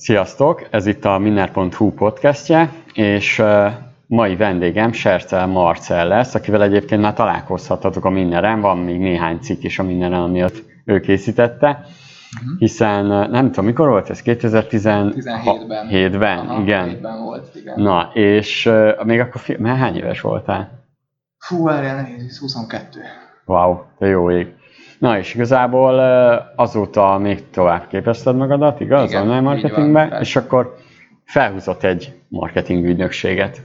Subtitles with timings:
[0.00, 0.66] Sziasztok!
[0.70, 3.42] Ez itt a Minner.hu podcastje, és
[4.06, 9.62] mai vendégem Sercel Marcel lesz, akivel egyébként már találkozhatatok a Minneren, van még néhány cikk
[9.62, 12.58] is a Minneren, amiatt ő készítette, uh-huh.
[12.58, 14.22] hiszen nem tudom, mikor volt ez?
[14.24, 15.88] 2017-ben.
[15.90, 16.98] 7-ben, Aha, igen.
[16.98, 17.80] 7-ben volt, igen.
[17.80, 18.70] Na, és
[19.04, 20.70] még akkor, fi- már hány éves voltál?
[21.38, 23.00] Fú, erre nehéz, 22.
[23.44, 24.54] Wow, te jó ég.
[25.00, 25.98] Na és igazából
[26.56, 29.10] azóta még tovább képezted magadat, igaz?
[29.10, 30.76] Igen, online marketingben, és akkor
[31.24, 33.60] felhúzott egy marketing ügynökséget.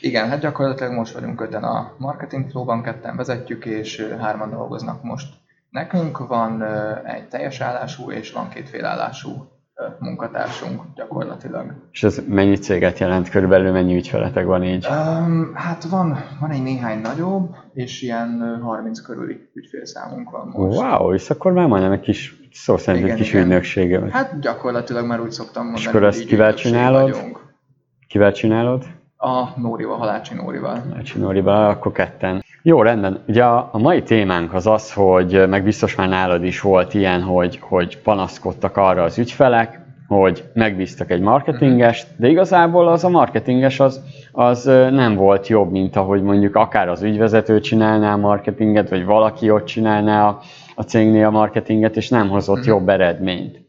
[0.00, 5.28] Igen, hát gyakorlatilag most vagyunk öten a Marketing Flow-ban, ketten vezetjük, és hárman dolgoznak most.
[5.70, 6.64] Nekünk van
[7.04, 9.48] egy teljes állású, és van két félállású
[9.98, 11.74] munkatársunk gyakorlatilag.
[11.92, 13.28] És ez mennyi céget jelent?
[13.28, 14.86] Körülbelül mennyi ügyfeletek van így?
[14.90, 20.78] Um, hát van, van egy néhány nagyobb, és ilyen 30 körüli ügyfélszámunk van most.
[20.78, 24.10] Wow, és akkor már majdnem egy kis, szó szerint igen, egy kis ügynöksége.
[24.10, 27.10] Hát gyakorlatilag már úgy szoktam mondani, És akkor ezt kivel csinálod?
[27.10, 27.40] Vagyunk.
[28.08, 28.84] Kivel csinálod?
[29.16, 30.78] A Nórival, Halácsi Nórival.
[30.88, 32.44] Halácsi Nórival, akkor ketten.
[32.62, 33.22] Jó, rendben.
[33.28, 37.22] Ugye a, a mai témánk az az, hogy meg biztos már nálad is volt ilyen,
[37.22, 43.80] hogy, hogy panaszkodtak arra az ügyfelek, hogy megbíztak egy marketingest, de igazából az a marketinges
[43.80, 49.04] az, az nem volt jobb, mint ahogy mondjuk akár az ügyvezető csinálná a marketinget, vagy
[49.04, 50.40] valaki ott csinálná a,
[50.74, 52.68] a cégnél a marketinget, és nem hozott mhm.
[52.68, 53.60] jobb eredményt.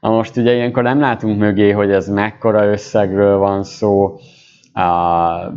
[0.00, 4.18] Na most ugye ilyenkor nem látunk mögé, hogy ez mekkora összegről van szó,
[4.76, 5.52] a,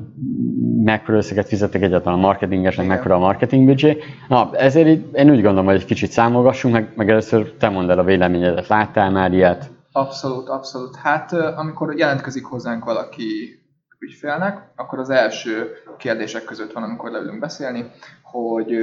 [0.84, 2.98] mekkora összeget fizettek egyáltalán a marketingesnek, Igen.
[2.98, 3.98] mekkora a marketing budget.
[4.28, 7.90] Na, ezért így, én úgy gondolom, hogy egy kicsit számolgassunk, meg, meg először te mondd
[7.90, 8.68] el a véleményedet.
[8.68, 9.70] Láttál már ilyet?
[9.92, 10.96] Abszolút, abszolút.
[10.96, 13.60] Hát amikor jelentkezik hozzánk valaki
[14.00, 17.92] ügyfélnek, akkor az első kérdések között van, amikor leülünk beszélni,
[18.32, 18.74] hogy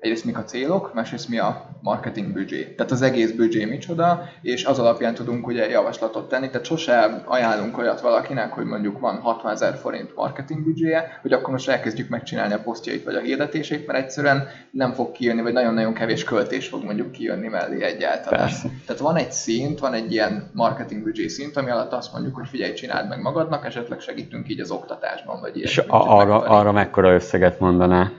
[0.00, 2.74] egyrészt mik a célok, másrészt mi a marketing büdzsé.
[2.76, 7.78] Tehát az egész büdzsé micsoda, és az alapján tudunk ugye javaslatot tenni, tehát sose ajánlunk
[7.78, 12.54] olyat valakinek, hogy mondjuk van 60 ezer forint marketing büdzséje, hogy akkor most elkezdjük megcsinálni
[12.54, 16.84] a posztjait vagy a hirdetését, mert egyszerűen nem fog kijönni, vagy nagyon-nagyon kevés költés fog
[16.84, 18.40] mondjuk kijönni mellé egyáltalán.
[18.40, 18.68] Persze.
[18.86, 22.48] Tehát van egy szint, van egy ilyen marketing büdzsé szint, ami alatt azt mondjuk, hogy
[22.48, 25.68] figyelj, csináld meg magadnak, esetleg segítünk így az oktatásban, vagy ilyen.
[25.68, 28.10] És arra, arra mekkora összeget mondaná?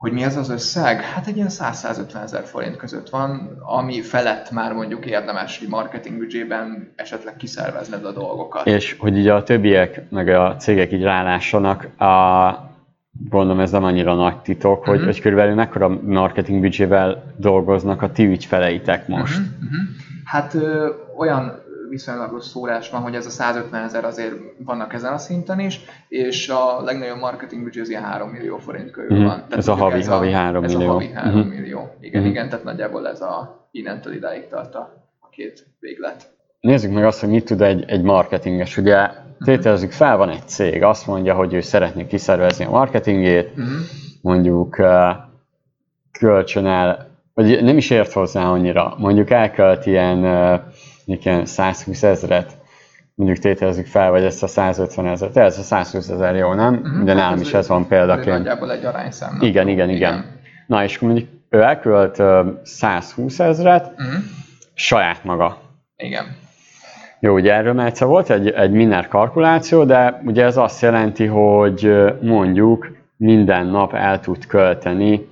[0.00, 1.00] Hogy mi az az összeg?
[1.00, 6.92] Hát egy ilyen 100-150 ezer forint között van, ami felett már mondjuk érdemes marketing büdzsében
[6.96, 8.66] esetleg kiszervezned a dolgokat.
[8.66, 12.70] És hogy így a többiek, meg a cégek így rálássanak, a,
[13.28, 14.86] gondolom ez nem annyira nagy titok, uh-huh.
[14.86, 15.06] hogy, mhm.
[15.06, 19.38] hogy körülbelül mekkora marketing büdzsével dolgoznak a ti ügyfeleitek most?
[19.38, 19.54] Uh-huh.
[19.62, 19.88] Uh-huh.
[20.24, 24.34] Hát ö, olyan viszonylagos szórás van, hogy ez a 150 ezer azért
[24.64, 28.90] vannak ezen a szinten is, és a legnagyobb marketing budget az ilyen 3 millió forint
[28.90, 29.24] körül mm.
[29.24, 29.36] van.
[29.36, 30.88] Tehát ez a havi, ez havi 3 ez millió.
[30.88, 31.48] Ez a havi 3 mm.
[31.48, 31.96] millió.
[32.00, 32.26] Igen, mm.
[32.26, 36.30] igen, tehát nagyjából ez a innentől idáig tart a két véglet.
[36.60, 38.76] Nézzük meg azt, hogy mit tud egy, egy marketinges.
[38.76, 39.44] Ugye mhm.
[39.44, 43.78] tételezzük fel, van egy cég, azt mondja, hogy ő szeretné kiszervezni a marketingét, mm.
[44.22, 44.76] mondjuk
[46.12, 50.24] kölcsön el, vagy nem is ért hozzá annyira, mondjuk elkölt ilyen
[51.18, 52.56] ilyen 120 ezeret,
[53.14, 56.74] mondjuk tételezzük fel, vagy ezt a 150 ezeret, ez a 120 ezer jó, nem?
[56.74, 57.04] Uh-huh.
[57.04, 58.36] De nálam is ez van példaként.
[58.36, 59.38] Nagyjából egy arányszám.
[59.40, 60.24] Igen, igen, igen, igen.
[60.66, 62.22] Na és mondjuk ő elkölt
[62.62, 64.22] 120 ezeret uh-huh.
[64.74, 65.58] saját maga.
[65.96, 66.24] Igen.
[67.20, 71.26] Jó, ugye erről már egyszer volt egy, egy miner kalkuláció, de ugye ez azt jelenti,
[71.26, 75.28] hogy mondjuk minden nap el tud költeni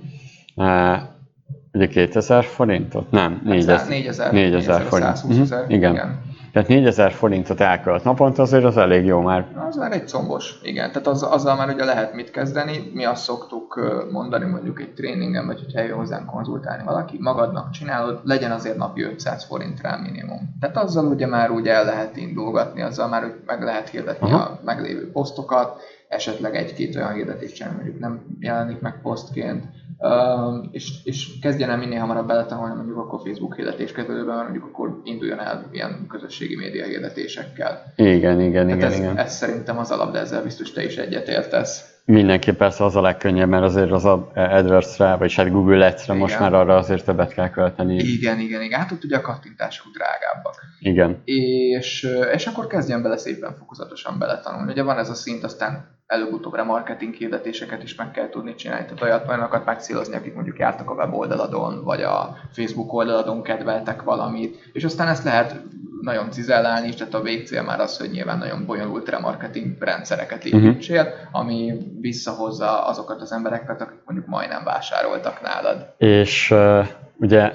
[1.79, 3.11] Ugye 2000 forintot?
[3.11, 5.17] Nem, 4000, 4000, 4000 forint.
[5.23, 5.63] Uh-huh.
[5.67, 5.91] Igen.
[5.93, 6.21] igen.
[6.53, 9.47] Tehát 4000 forintot elkölt naponta, azért az elég jó már.
[9.69, 10.91] Az már egy combos, igen.
[10.91, 12.91] Tehát az, azzal már ugye lehet mit kezdeni.
[12.93, 13.79] Mi azt szoktuk
[14.11, 19.03] mondani mondjuk egy tréningen, vagy hogyha eljön hozzánk konzultálni valaki, magadnak csinálod, legyen azért napi
[19.03, 20.55] 500 forint rá minimum.
[20.59, 24.43] Tehát azzal ugye már úgy el lehet indulgatni, azzal már meg lehet hirdetni Aha.
[24.43, 29.63] a meglévő posztokat, esetleg egy-két olyan hirdetést csinálni, mondjuk nem jelenik meg posztként,
[30.71, 35.39] és, és kezdjen el minél hamarabb beletanulni mondjuk akkor Facebook hirdetés kezdődőben, mondjuk akkor induljon
[35.39, 37.93] el ilyen közösségi média hirdetésekkel.
[37.95, 39.17] Igen, igen, Tehát igen, ez, igen.
[39.17, 41.97] Ez szerintem az alap, de ezzel biztos te is egyetértesz.
[42.05, 46.53] Mindenki persze az a legkönnyebb, mert azért az AdWords-re, vagy hát Google Ads-re most már
[46.53, 47.95] arra azért többet kell költeni.
[47.95, 48.79] Igen, igen, igen.
[48.79, 50.55] Hát ott ugye a kattintások drágábbak.
[50.79, 51.21] Igen.
[51.23, 54.71] És, és akkor kezdjen bele szépen fokozatosan beletanulni.
[54.71, 58.83] Ugye van ez a szint, aztán előbb-utóbb marketing hirdetéseket is meg kell tudni csinálni.
[58.85, 64.69] Tehát olyat, olyanokat megcélozni, akik mondjuk jártak a weboldaladon, vagy a Facebook oldaladon kedveltek valamit,
[64.73, 65.61] és aztán ezt lehet
[66.01, 70.65] nagyon cizellálni is, tehát a végcél már az, hogy nyilván nagyon bonyolult remarketing rendszereket mhm.
[70.65, 71.39] építsél, uh-huh.
[71.39, 75.93] ami visszahozza azokat az embereket, akik mondjuk majdnem vásároltak nálad.
[75.97, 76.87] És uh,
[77.19, 77.51] ugye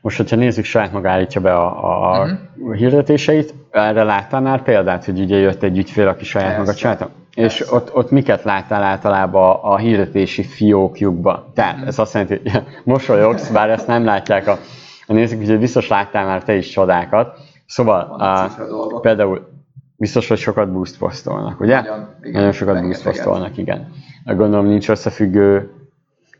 [0.00, 2.72] most, hogyha nézzük, saját maga állítja be a, a Mhm.
[2.72, 6.62] hirdetéseit, erre láttál már példát, hogy ugye jött egy ügyfél, aki saját Persze.
[6.62, 7.10] maga csinálta?
[7.38, 11.50] És ott, ott miket láttál általában a hirdetési fiókjukba?
[11.54, 11.86] Tehát Mhm.
[11.86, 14.58] ez azt jelenti, hogy mosolyogsz, bár ezt nem látják a,
[15.06, 17.38] a nézők, úgyhogy biztos láttál már te is csodákat.
[17.66, 19.48] Szóval a, például
[19.96, 21.80] biztos, hogy sokat boost posztolnak, ugye?
[21.80, 23.24] Nagyon, igen, Nagyon sokat boost rengeteget.
[23.24, 23.92] posztolnak, igen.
[24.24, 25.70] Gondolom nincs összefüggő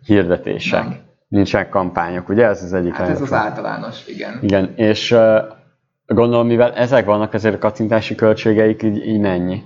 [0.04, 0.82] hirdetések.
[0.82, 0.96] Nem.
[1.28, 2.46] Nincsenek kampányok, ugye?
[2.46, 4.38] Ez az egyik Hát ez az általános, igen.
[4.42, 5.16] igen, és
[6.06, 9.62] gondolom, mivel ezek vannak, ezért a kattintási költségeik így, így mennyi?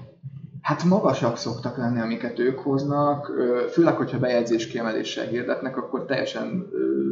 [0.63, 3.31] Hát magasak szoktak lenni, amiket ők hoznak,
[3.73, 6.69] főleg, hogyha bejegyzés kiemeléssel hirdetnek, akkor teljesen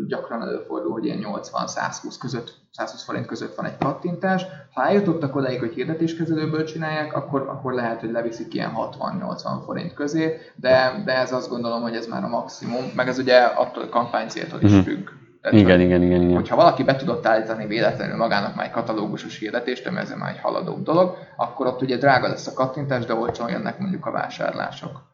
[0.06, 4.46] gyakran előfordul, hogy ilyen 80-120 között, 120 forint között van egy kattintás.
[4.74, 10.38] Ha eljutottak odáig, hogy hirdetéskezelőből csinálják, akkor, akkor lehet, hogy leviszik ilyen 60-80 forint közé,
[10.56, 13.88] de, de ez azt gondolom, hogy ez már a maximum, meg ez ugye attól a
[13.88, 14.80] kampánycéltól is Mhm.
[14.80, 15.08] függ.
[15.42, 16.34] Tehát, Igen, hogy- igen, igen, igen.
[16.34, 20.40] Hogyha valaki be tudott állítani véletlenül magának már egy katalógusos hirdetést, ami ez már egy
[20.40, 25.08] haladóbb dolog, akkor ott ugye drága lesz a kattintás, de olcsón jönnek mondjuk a vásárlások.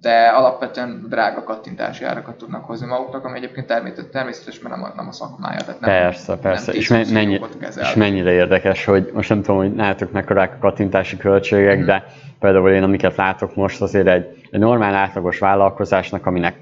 [0.00, 4.92] De alapvetően drága kattintási árakat tudnak hozni maguknak, ami egyébként természetes, természetes mert nem a,
[4.96, 5.58] nem a szakmája.
[5.60, 6.70] Tehát nem, Persze, persze.
[6.72, 7.40] Nem És, me- 10-20 mennyi,
[7.80, 11.86] és mennyire érdekes, hogy most nem tudom, hogy nálatok mekkorák a kattintási költségek, Mhm.
[11.86, 12.04] de
[12.40, 16.56] például én amiket látok most azért egy, egy normál átlagos vállalkozásnak, aminek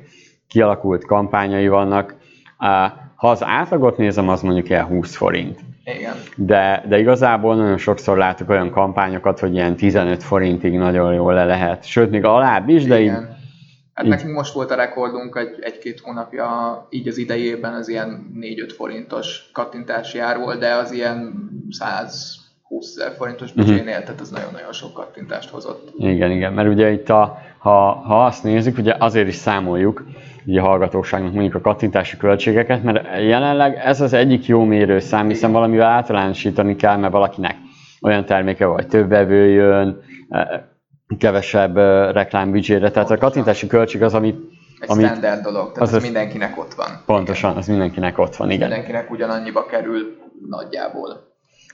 [0.49, 2.15] kialakult kampányai vannak,
[3.17, 5.61] ha az átlagot nézem, az mondjuk ilyen 20 forint.
[5.85, 6.15] Igen.
[6.37, 11.45] De, de igazából nagyon sokszor látok olyan kampányokat, hogy ilyen 15 forintig nagyon jól le
[11.45, 11.85] lehet.
[11.85, 13.37] Sőt, még alább is, de így, Igen.
[13.95, 16.47] Hát így- nekünk most volt a rekordunk egy, egy-két hónapja,
[16.91, 21.35] így az idejében az ilyen 4-5 forintos kattintási ár volt, de az ilyen
[21.71, 23.59] 120 ezer forintos Mhm.
[23.67, 25.93] büdzsénél, tehát az nagyon-nagyon sok kattintást hozott.
[25.99, 30.05] Igen, igen, mert ugye itt, a, ha, ha azt nézzük, ugye azért is számoljuk
[30.47, 35.87] a hallgatóságnak mondjuk a kattintási költségeket, mert jelenleg ez az egyik jó mérőszám, hiszen valamivel
[35.87, 37.57] általánosítani kell, mert valakinek
[38.03, 40.47] olyan terméke van, hogy több vevő jön, eh,
[41.19, 44.37] kevesebb eh, reklámbüdzsére, tehát a kattintási költség az, amit
[44.81, 46.87] Egy Amit- standard dolog, tehát az az, mindenkinek ott van.
[47.07, 48.69] pontosan, az mindenkinek ott van, igen.
[48.69, 50.17] Mindenkinek ugyanannyiba kerül
[50.49, 51.09] nagyjából.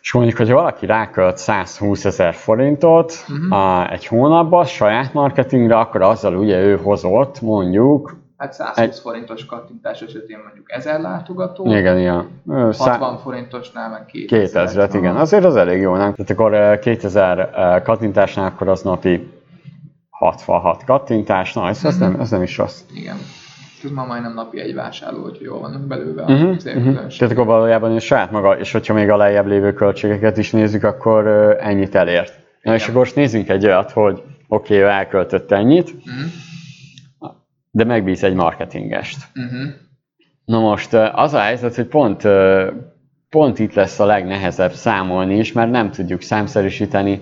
[0.00, 3.52] És mondjuk, hogyha valaki rákölt 120 ezer forintot Mhm.
[3.52, 10.00] a, egy hónapban saját marketingre, akkor azzal ugye ő hozott mondjuk, Hát 120 forintos kattintás
[10.00, 14.68] esetén mondjuk 1000 látogató, igen, igen, ö, szá- 60 forintosnál meg 2000.
[14.68, 15.16] 2000-et, igen.
[15.16, 16.14] Azért az elég jó, nem?
[16.14, 19.30] Tehát akkor eh, 2000 eh, kattintásnál, akkor az napi
[20.10, 21.98] 66 kattintás, na, ez, Mhm.
[21.98, 22.80] nem, ez nem is rossz.
[22.94, 23.16] Igen.
[23.84, 27.06] Ez ma majdnem napi egy vásárló, hogyha jól vannak belőle Uh-huh, a uh-huh.
[27.18, 30.84] Tehát akkor valójában ő saját maga, és hogyha még a lejjebb lévő költségeket is nézzük,
[30.84, 31.26] akkor
[31.60, 32.34] ennyit elért.
[32.62, 32.88] Na és Igen.
[32.94, 36.12] akkor most nézzünk egy olyat, hogy oké, okay, ő elköltött ennyit, Uh-huh.
[37.74, 39.18] De megbíz egy marketingest.
[39.34, 39.70] Uh-huh.
[40.44, 42.22] Na most az a helyzet, hogy pont,
[43.28, 47.20] pont itt lesz a legnehezebb számolni is, mert nem tudjuk számszerűsíteni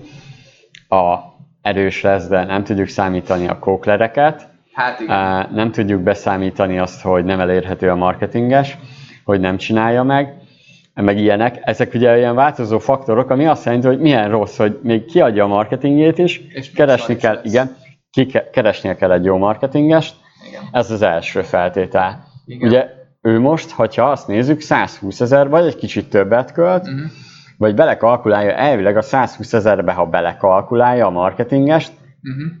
[0.89, 1.15] a
[1.61, 5.49] erős lesz, de nem tudjuk számítani a kóklereket, Hát igen.
[5.53, 8.77] Nem tudjuk beszámítani azt, hogy nem elérhető a marketinges,
[9.23, 10.33] hogy nem csinálja meg,
[10.93, 11.59] meg ilyenek.
[11.61, 15.47] Ezek ugye ilyen változó faktorok, ami azt jelenti, hogy milyen rossz, hogy még kiadja a
[15.47, 17.45] marketingét is, És keresni kell, lesz.
[17.45, 17.75] igen,
[18.11, 20.15] ki ke- keresnie kell egy jó marketingest,
[20.51, 20.63] igen.
[20.71, 22.23] ez az első feltétel.
[22.45, 22.67] Igen.
[22.69, 22.89] Ugye
[23.21, 27.01] ő most, ha azt nézzük, 120 ezer, vagy egy kicsit többet költ, Uh-huh.
[27.57, 31.91] vagy belekalkulálja, elvileg a 120 ezerbe, ha belekalkulálja a marketingest,
[32.23, 32.51] Uh-huh.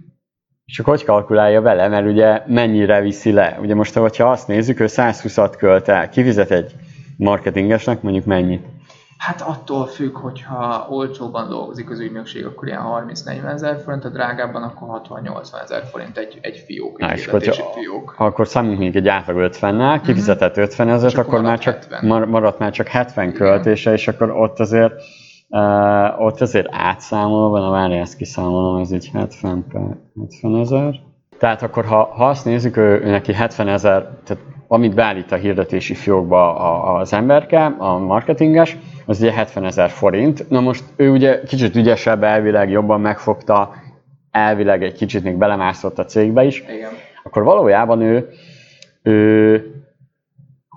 [0.65, 3.57] csak hogy kalkulálja vele, mert ugye mennyire viszi le.
[3.61, 6.75] Ugye most, ha azt nézzük, ő 120-at költ el, kifizet egy
[7.17, 8.65] marketingesnek mondjuk mennyit?
[9.27, 14.63] Hát attól függ, hogyha olcsóban dolgozik az ügynökség, akkor ilyen 30-40 ezer forint, a drágábban
[14.63, 18.09] akkor 60-80 ezer forint egy, egy fiók, egy és hirdetési hogyha- fiók.
[18.17, 21.73] Ha akkor számunk mondjuk egy átlag 50-nel, kifizetett 50 ezeret, És akkor akkor már csak
[21.73, 22.05] 70.
[22.05, 24.93] mar- maradt már csak 70 költése, és akkor ott azért
[25.49, 29.81] uh, ott azért átszámolva, na várj, ezt kiszámolom, ez így 70 per
[30.19, 30.99] 70 ezer.
[31.39, 35.35] Tehát akkor, ha, ha azt nézzük, ő, ő neki 70 ezer, tehát amit beállít a
[35.35, 36.55] hirdetési fiókba
[36.95, 40.49] az emberke, a marketinges, az ugye 70 ezer forint.
[40.49, 43.73] Na most ő ugye kicsit ügyesebb, elvileg jobban megfogta,
[44.31, 46.89] elvileg egy kicsit még belemászott a cégbe is, Igen.
[47.23, 48.29] akkor valójában ő,
[49.03, 49.65] ő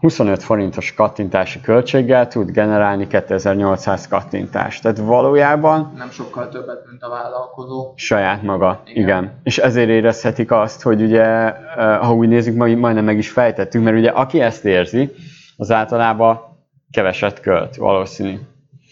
[0.05, 4.83] 25 forintos kattintási költséggel tud generálni 2800 kattintást.
[4.83, 7.93] Tehát valójában Nem sokkal többet, mint a vállalkozó.
[7.97, 9.03] saját maga, igen.
[9.03, 9.33] Igen.
[9.43, 13.85] És ezért érezhetik azt, hogy ugye, eh, ha úgy nézzük, majd- majdnem meg is fejtettünk,
[13.85, 15.11] mert ugye aki ezt érzi,
[15.57, 16.41] az általában
[16.91, 18.39] keveset költ, valószínű.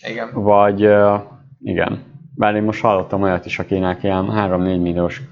[0.08, 0.28] Igen.
[0.32, 1.20] Vagy, eh,
[1.62, 2.02] igen.
[2.34, 5.22] Bár én most hallottam olyat is, akinek ilyen 3-4 milliós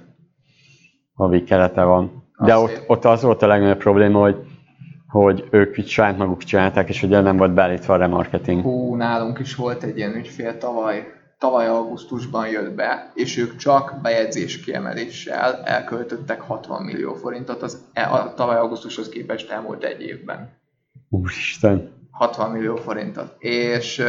[1.15, 2.25] havi kelete van.
[2.39, 4.37] De ott, ott az volt a legnagyobb probléma, hogy
[5.11, 8.62] hogy ők így saját maguk csinálták, és ugye nem volt beállítva a remarketing.
[8.62, 13.99] Hú, nálunk is volt egy ilyen ügyfél tavaly, tavaly augusztusban jött be, és ők csak
[14.02, 20.59] bejegyzés kiemeléssel elköltöttek 60 millió forintot az, e- a tavaly augusztushoz képest elmúlt egy évben.
[21.09, 21.99] Úristen.
[22.11, 23.35] 60 millió forintot.
[23.38, 24.00] És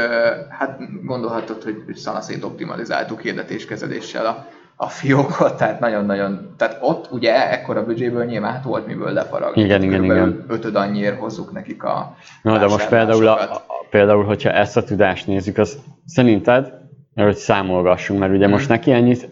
[0.49, 4.47] hát gondolhatod, hogy szanaszét optimalizáltuk hirdetéskezeléssel a,
[4.83, 9.61] a fiókot, tehát nagyon-nagyon, tehát ott ugye ekkora büdzséből nyilván hát volt miből lefaragni.
[9.61, 10.45] Igen, igen, igen.
[10.47, 14.83] ötöd annyiért hozzuk nekik a Na, de most például, a, a, például, hogyha ezt a
[14.83, 16.73] tudást nézzük, az szerinted,
[17.15, 18.51] hogy számolgassunk, mert ugye Mhm.
[18.53, 19.29] most neki ennyit,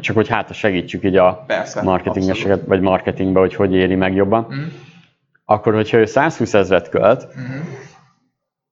[0.00, 4.46] csak hogy hát segítsük így a Persze, marketingeseket, vagy marketingbe, hogy hogy éri meg jobban,
[4.52, 4.62] Mm,
[5.44, 7.26] akkor hogyha ő 120 ezret költ,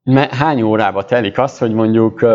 [0.03, 2.27] me- hány órába telik az, hogy mondjuk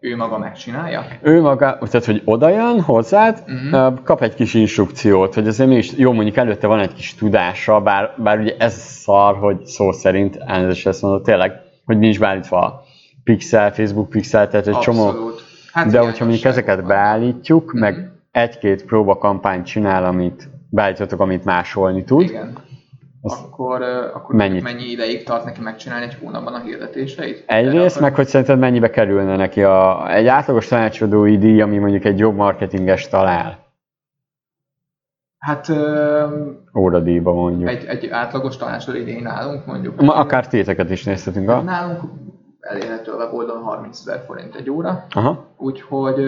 [0.00, 1.04] Ő maga megcsinálja?
[1.22, 3.74] ő maga, tehát hogy oda jön hozzád, Mhm.
[3.74, 7.80] ö, kap egy kis instrukciót, hogy azért mégis, jó mondjuk előtte van egy kis tudása,
[7.80, 11.52] bár, bár ugye ez szar, hogy szó szerint, elnézést ezt mondod, tényleg,
[11.84, 12.82] hogy nincs beállítva a
[13.24, 15.42] pixel, Facebook pixel, tehát egy csomó, Abszolút.
[15.72, 16.88] Hát de hogyha mondjuk ezeket vannak.
[16.90, 17.80] beállítjuk, Mhm.
[17.80, 22.52] meg egy-két próbakampányt csinál, amit beállítotok, amit másolni tud, Igen.
[23.22, 23.82] Az- Akkor,
[24.14, 24.62] akkor Mennyit?
[24.62, 27.44] mennyi ideig tart neki megcsinálni egy hónapban a hirdetéseit?
[27.46, 32.04] Egyrészt, Erre meg hogy szerinted mennyibe kerülne neki a, egy átlagos tanácsadói díj, ami mondjuk
[32.04, 33.58] egy jobb marketinges talál,
[35.38, 35.66] Hát
[36.78, 37.68] óradíjba mondjuk.
[37.68, 40.00] egy, egy átlagos tanácsol idén nálunk mondjuk.
[40.00, 41.48] Ma akár téteket is nézhetünk.
[41.50, 41.60] A...
[41.62, 42.00] Nálunk
[42.60, 45.46] elérhető a weboldalon 30 ezer forint egy óra, Aha.
[45.56, 46.20] úgyhogy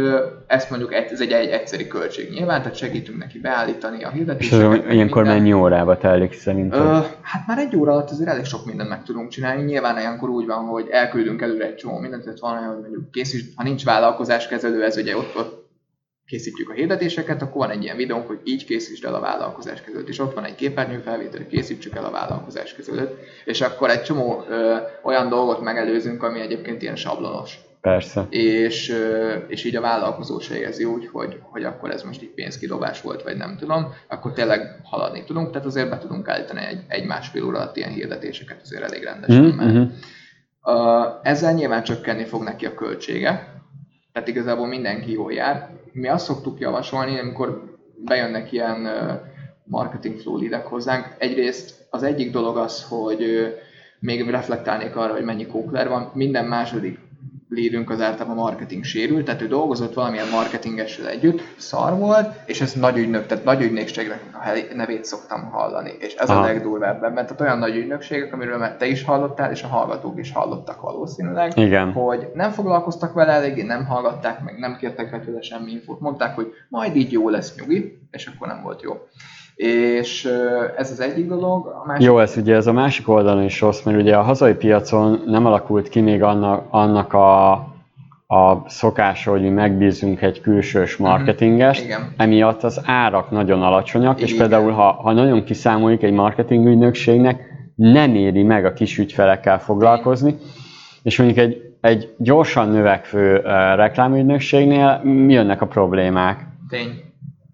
[0.46, 4.72] ezt mondjuk ez egy, egy egyszeri költség nyilván, tehát segítünk neki beállítani a És hirdetéseket.
[4.72, 5.38] ez meg ilyenkor minden.
[5.40, 6.80] mennyi órába telik szerinted?
[6.80, 9.62] Ö, hát már egy óra alatt azért elég sok mindent meg tudunk csinálni.
[9.62, 13.10] Nyilván ilyenkor úgy van, hogy elküldünk előre egy csomó mindent, tehát van olyan, hogy mondjuk
[13.10, 15.61] készíts, ha nincs vállalkozáskezelő, ez ugye ott, ott
[16.32, 20.18] készítjük a hirdetéseket, akkor van egy ilyen videónk, hogy így készítsd el a vállalkozáskezelőt, és
[20.18, 23.10] ott van egy képernyőfelvétel, hogy készítsük el a vállalkozáskezelőt,
[23.44, 28.26] és akkor egy csomó ö, olyan dolgot megelőzünk, ami egyébként ilyen sablonos Persze.
[28.30, 32.34] és, ö, és így a vállalkozó se érzi úgy, hogy, hogy akkor ez most így
[32.34, 36.80] pénzkidobás volt, vagy nem tudom, akkor tényleg haladni tudunk, tehát azért be tudunk állítani egy,
[36.88, 39.82] egy másfél óra alatt ilyen hirdetéseket azért elég rendesen, Mhm, mhm.
[40.64, 43.60] Uh, ezzel nyilván csökkenni fog neki a költsége,
[44.12, 45.80] tehát igazából mindenki jól jár.
[45.92, 48.88] Mi azt szoktuk javasolni, amikor bejönnek ilyen
[49.64, 51.14] marketing flow leadek hozzánk.
[51.18, 53.24] Egyrészt az egyik dolog az, hogy
[53.98, 56.10] még reflektálnék arra, hogy mennyi kókler van.
[56.14, 56.98] Minden második
[57.48, 62.72] leadünk az általában marketing sérült, tehát ő dolgozott valamilyen marketingessel együtt, szar volt, és ez
[62.72, 64.31] nagy ügynök, tehát nagy ügynökségnek
[64.74, 66.40] nevét szoktam hallani, és ez Aha.
[66.40, 70.18] a legdurvább ebben, tehát olyan nagy ügynökségek, amiről már te is hallottál, és a hallgatók
[70.18, 71.92] is hallottak valószínűleg, Igen.
[71.92, 76.34] hogy nem foglalkoztak vele eléggé, nem hallgatták meg, nem kértek be tőle semmi infót, mondták,
[76.34, 78.92] hogy majd így jó lesz nyugi, és akkor nem volt jó.
[79.54, 80.24] És
[80.76, 83.82] ez az egyik dolog, a másik Jó, ez ugye ez a másik oldalon is rossz,
[83.82, 87.52] mert ugye a hazai piacon nem alakult ki még annak, annak a,
[88.32, 92.12] a szokása, hogy mi megbízunk egy külsős marketingest, Igen.
[92.16, 94.38] emiatt az árak nagyon alacsonyak, és Igen.
[94.48, 97.40] például ha, ha nagyon kiszámoljuk egy marketing ügynökségnek,
[97.74, 100.36] nem éri meg a kis ügyfelekkel foglalkozni,
[101.02, 106.46] és mondjuk egy, egy gyorsan növekvő uh, reklámügynökségnél mi jönnek a problémák?
[106.68, 107.11] Tény,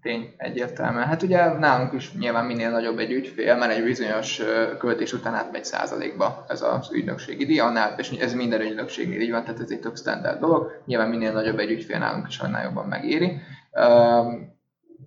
[0.09, 1.05] tény, egyértelműen.
[1.07, 4.41] Hát ugye nálunk is nyilván minél nagyobb egy ügyfél, mert egy bizonyos
[4.77, 9.43] költés után átmegy százalékba ez az ügynökségi díj, annál, és ez minden ügynökségnél így van,
[9.43, 10.81] tehát ez egy tök standard dolog.
[10.85, 13.41] Nyilván minél nagyobb egy ügyfél nálunk is, annál jobban megéri.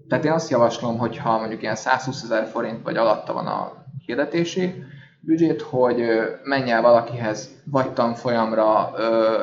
[0.08, 3.72] Tehát én azt javaslom, hogy ha mondjuk ilyen 120 ezer forint vagy alatta van a
[4.06, 4.84] hirdetési
[5.24, 6.04] büdzsét, hogy
[6.44, 8.92] menj el valakihez vagy tanfolyamra,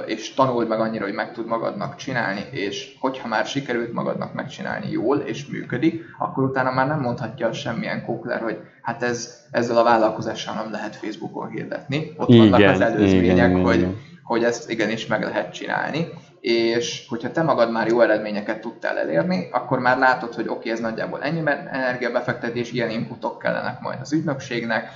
[0.05, 4.91] és tanuld meg annyira, hogy meg tud magadnak csinálni, és hogyha már sikerült magadnak megcsinálni
[4.91, 9.83] jól, és működik, akkor utána már nem mondhatja semmilyen kókler, hogy hát ez, ezzel a
[9.83, 12.13] vállalkozással nem lehet Facebookon hirdetni.
[12.17, 13.97] Ott vannak Igen, az előzmények, igen, hogy, igen.
[14.23, 16.07] hogy ezt igenis meg lehet csinálni,
[16.41, 20.71] és hogyha te magad már jó eredményeket tudtál elérni, akkor már látod, hogy oké, okay,
[20.71, 24.89] ez nagyjából ennyiben energiabefektetés, ilyen inputok kellenek majd az ügynökségnek,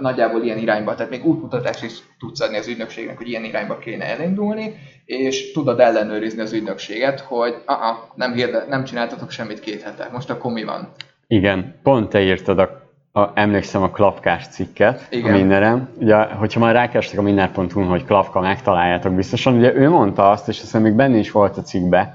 [0.00, 4.04] nagyjából ilyen irányba, tehát még útmutatást is tudsz adni az ügynökségnek, hogy ilyen irányba kéne
[4.04, 4.74] elindulni,
[5.04, 10.30] és tudod ellenőrizni az ügynökséget, hogy aha, nem, hirde, nem csináltatok semmit két hete, most
[10.30, 10.92] akkor mi van?
[11.26, 12.77] Igen, pont te írtad a,
[13.18, 15.32] a emlékszem a klapkás cikket Igen.
[15.32, 15.88] a mindenem.
[16.00, 19.56] Ugye, hogyha már rákerestek a minden.hu, hogy klapka, megtaláljátok biztosan.
[19.56, 22.14] Ugye ő mondta azt, és aztán még benne is volt a cikkbe,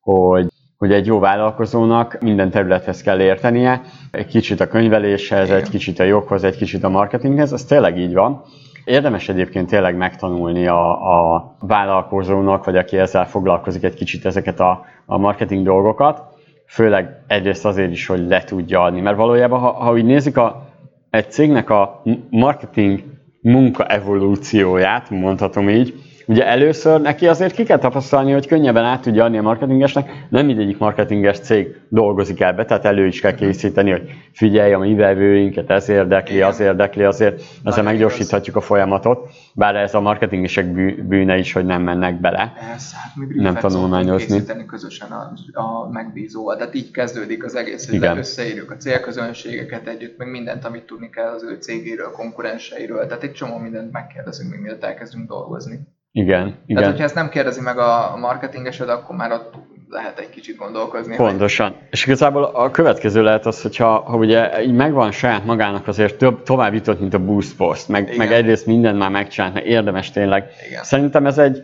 [0.00, 0.46] hogy
[0.78, 3.80] hogy egy jó vállalkozónak minden területhez kell értenie,
[4.10, 5.58] egy kicsit a könyveléshez, Igen.
[5.58, 8.42] egy kicsit a joghoz, egy kicsit a marketinghez, ez tényleg így van.
[8.84, 14.84] Érdemes egyébként tényleg megtanulni a, a vállalkozónak, vagy aki ezzel foglalkozik egy kicsit ezeket a,
[15.06, 16.22] a marketing dolgokat,
[16.70, 20.68] főleg egyrészt azért is, hogy le tudja adni, mert valójában, ha, ha úgy nézik, a,
[21.10, 23.02] egy cégnek a marketing
[23.40, 25.94] munka evolúcióját, mondhatom így,
[26.30, 30.46] Ugye először neki azért ki kell tapasztalni, hogy könnyebben át tudja adni a marketingesnek, nem
[30.46, 35.70] mindegyik marketinges cég dolgozik ebbe, tehát elő is kell készíteni, hogy figyelj, a mi vevőinket,
[35.70, 36.48] ez érdekli, Igen.
[36.48, 40.66] az érdekli, azért ezzel meggyorsíthatjuk a folyamatot, bár ez a marketingesek
[41.06, 44.26] bűne is, hogy nem mennek bele, ez, hát mi nem tanulmányozni.
[44.26, 48.18] készíteni közösen a, a megbízóval, tehát így kezdődik az egész, hogy Igen.
[48.18, 53.32] összeírjuk a célközönségeket együtt, meg mindent, amit tudni kell az ő cégéről, konkurenseiről, tehát egy
[53.32, 55.80] csomó mindent megkérdezünk, még mielőtt elkezdünk dolgozni.
[56.12, 56.76] Igen, igen.
[56.76, 59.54] Tehát, hogyha ezt nem kérdezi meg a marketingesed, akkor már ott
[59.88, 61.16] lehet egy kicsit gondolkozni.
[61.16, 61.66] Pontosan.
[61.66, 61.76] Hogy...
[61.90, 66.42] És igazából a következő lehet az, hogyha ha ugye így megvan saját magának azért több,
[66.42, 70.50] tovább jutott, mint a boost post, meg, meg egyrészt mindent már megcsinált, mert érdemes tényleg.
[70.68, 70.84] Igen.
[70.84, 71.62] Szerintem ez egy,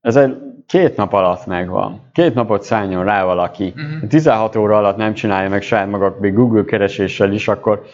[0.00, 2.10] ez egy két nap alatt megvan.
[2.12, 3.74] Két napot szálljon rá valaki.
[3.76, 4.08] Uh-huh.
[4.08, 7.84] 16 óra alatt nem csinálja meg saját maga, még Google kereséssel is, akkor,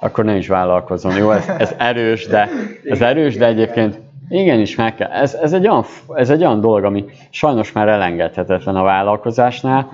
[0.00, 1.16] akkor nem is vállalkozom.
[1.16, 2.48] Jó, ez, ez erős, de
[2.84, 4.00] ez erős, de egyébként
[4.32, 5.10] Igenis, meg kell.
[5.10, 5.84] Ez, ez, egy olyan,
[6.14, 9.90] ez egy olyan dolog, ami sajnos már elengedhetetlen a vállalkozásnál,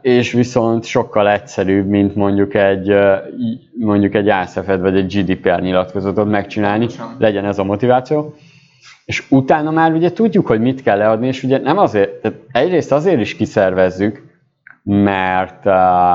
[0.00, 2.94] és viszont sokkal egyszerűbb, mint mondjuk egy,
[3.78, 6.86] mondjuk egy ASF-et vagy egy GDPR nyilatkozatot megcsinálni,
[7.18, 8.34] legyen ez a motiváció.
[9.04, 12.92] És utána már ugye tudjuk, hogy mit kell leadni, és ugye nem azért, tehát egyrészt
[12.92, 14.22] azért is kiszervezzük,
[14.82, 15.72] mert uh,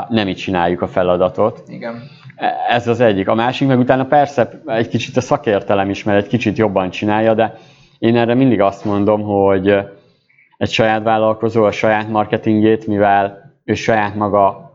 [0.09, 1.63] nem így csináljuk a feladatot.
[1.67, 2.18] Igen
[2.69, 3.27] ez az egyik.
[3.27, 7.33] A másik meg utána persze egy kicsit a szakértelem is, mert egy kicsit jobban csinálja,
[7.33, 7.57] de
[7.99, 9.67] én erre mindig azt mondom, hogy
[10.57, 14.71] egy saját vállalkozó a saját marketingét, mivel ő saját maga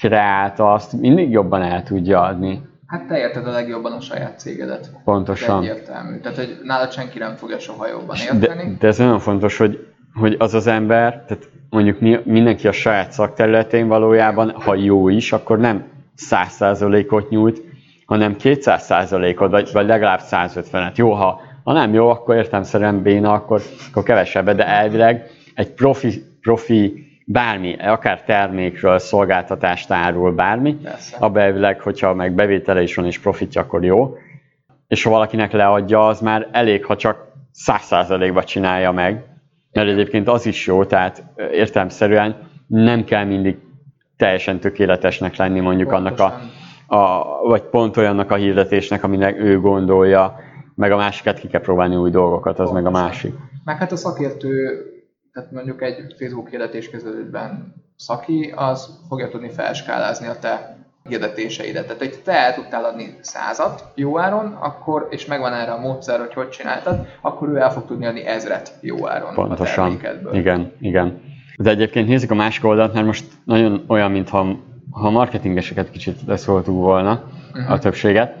[0.00, 2.62] kreálta, azt mindig jobban el tudja adni.
[2.86, 4.90] Hát te érted a legjobban a saját cégedet.
[5.04, 5.60] Pontosan.
[5.60, 6.18] De egyértelmű.
[6.18, 8.70] Tehát, hogy nálad senki nem fogja soha jobban érteni.
[8.70, 12.72] De, de ez nagyon fontos, hogy, hogy az az ember, tehát mondjuk mi, mindenki a
[12.72, 15.93] saját szakterületén valójában, ha jó is, akkor nem
[16.30, 17.62] 100%-ot nyújt,
[18.06, 20.94] hanem 200%-ot, vagy, vagy legalább 150-et.
[20.94, 26.22] Jó, ha, ha nem jó, akkor értelmszerűen béna, akkor, akkor kevesebbet, de elvileg egy profi,
[26.40, 30.76] profi bármi, akár termékről, szolgáltatást árul bármi,
[31.18, 34.16] abban elvileg, hogyha meg bevétele is van és profitja, akkor jó.
[34.88, 37.32] És ha valakinek leadja, az már elég, ha csak
[37.66, 39.24] 100%-ba csinálja meg,
[39.72, 41.22] mert egyébként az is jó, tehát
[41.52, 43.56] értelmszerűen nem kell mindig
[44.16, 46.30] teljesen tökéletesnek lenni mondjuk Pontosan.
[46.30, 46.50] annak
[46.86, 50.36] a, a, vagy pont olyannak a hirdetésnek, aminek ő gondolja,
[50.74, 52.82] meg a másikat ki kell próbálni új dolgokat, az Pontosan.
[52.82, 53.34] meg a másik.
[53.64, 54.84] Meg hát a szakértő,
[55.32, 60.76] tehát mondjuk egy Facebook hirdetés közöttben szaki, az fogja tudni felskálázni a te
[61.08, 61.84] hirdetéseidet.
[61.84, 66.18] Tehát, hogy te el tudtál adni százat jó áron, akkor, és megvan erre a módszer,
[66.18, 69.98] hogy hogy csináltad, akkor ő el fog tudni adni ezret jó áron Pontosan.
[70.24, 71.23] a Igen, igen.
[71.56, 74.56] De egyébként nézzük a másik oldalt, mert most nagyon olyan, mintha
[74.90, 77.70] ha marketingeseket kicsit leszóltuk volna, uh-huh.
[77.70, 78.34] a többséget.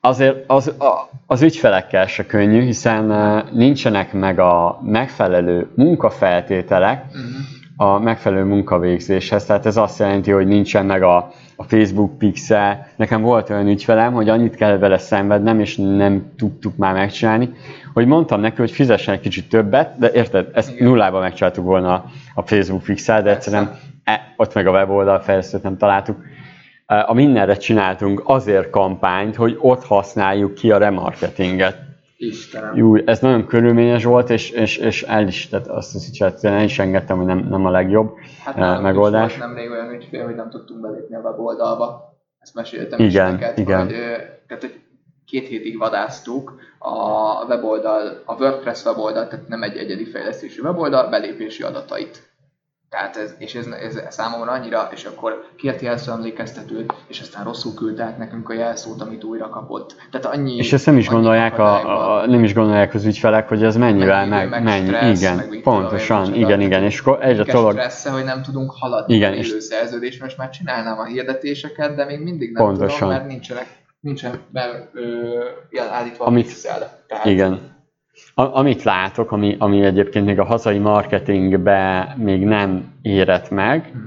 [0.00, 3.04] Azért az, a, az ügyfelekkel se könnyű, hiszen
[3.52, 7.90] nincsenek meg a megfelelő munkafeltételek uh-huh.
[7.94, 9.44] a megfelelő munkavégzéshez.
[9.44, 11.16] Tehát ez azt jelenti, hogy nincsen meg a,
[11.56, 12.86] a Facebook pixel.
[12.96, 17.52] Nekem volt olyan ügyfelem, hogy annyit kell vele szenvednem, és nem tudtuk már megcsinálni,
[17.94, 20.88] hogy mondtam neki, hogy fizessen egy kicsit többet, de érted, ezt Igen.
[20.88, 22.04] nullába megcsináltuk volna
[22.34, 26.16] a Facebook pixel, de egyszerűen e, ott meg a weboldal fejlesztőt nem találtuk.
[26.86, 31.76] E, a mindenre csináltunk azért kampányt, hogy ott használjuk ki a remarketinget.
[32.16, 32.76] Istenem.
[32.76, 36.78] Jú, ez nagyon körülményes volt, és, és, és el is, tehát azt az el is
[36.78, 39.36] engedtem, hogy nem, nem a legjobb hát uh, megoldás.
[39.36, 42.18] Hát nemrég olyan ügyfél, hogy nem tudtunk belépni a weboldalba.
[42.38, 43.78] Ezt meséltem igen, is neked, igen.
[43.78, 43.94] Hogy,
[44.46, 44.83] tehát, hogy
[45.34, 51.62] két hétig vadáztuk a weboldal, a WordPress weboldal, tehát nem egy egyedi fejlesztési weboldal, belépési
[51.62, 52.32] adatait.
[52.90, 57.74] Tehát ez, és ez, ez számomra annyira, és akkor kért jelszó emlékeztetőt, és aztán rosszul
[57.74, 59.94] küldte át nekünk a jelszót, amit újra kapott.
[60.10, 63.64] Tehát annyi, és ezt nem is gondolják, a, a, nem is gondolják az ügyfelek, hogy
[63.64, 67.44] ez mennyivel meg, meg, mennyi, stressz, igen, meg pontosan, tudom, igen, igen, és akkor egyre
[67.44, 67.72] tolog.
[67.72, 72.20] stressze, hogy nem tudunk haladni igen, és szerződés, most már csinálnám a hirdetéseket, de még
[72.20, 72.98] mindig nem pontosan.
[72.98, 77.04] tudom, mert nincsenek nincsen be, ö, állítva amit, a pixel.
[77.08, 77.24] Tehát...
[77.24, 77.72] Igen.
[78.34, 84.02] A, amit látok, ami, ami egyébként még a hazai marketingbe még nem érett meg, uh-huh.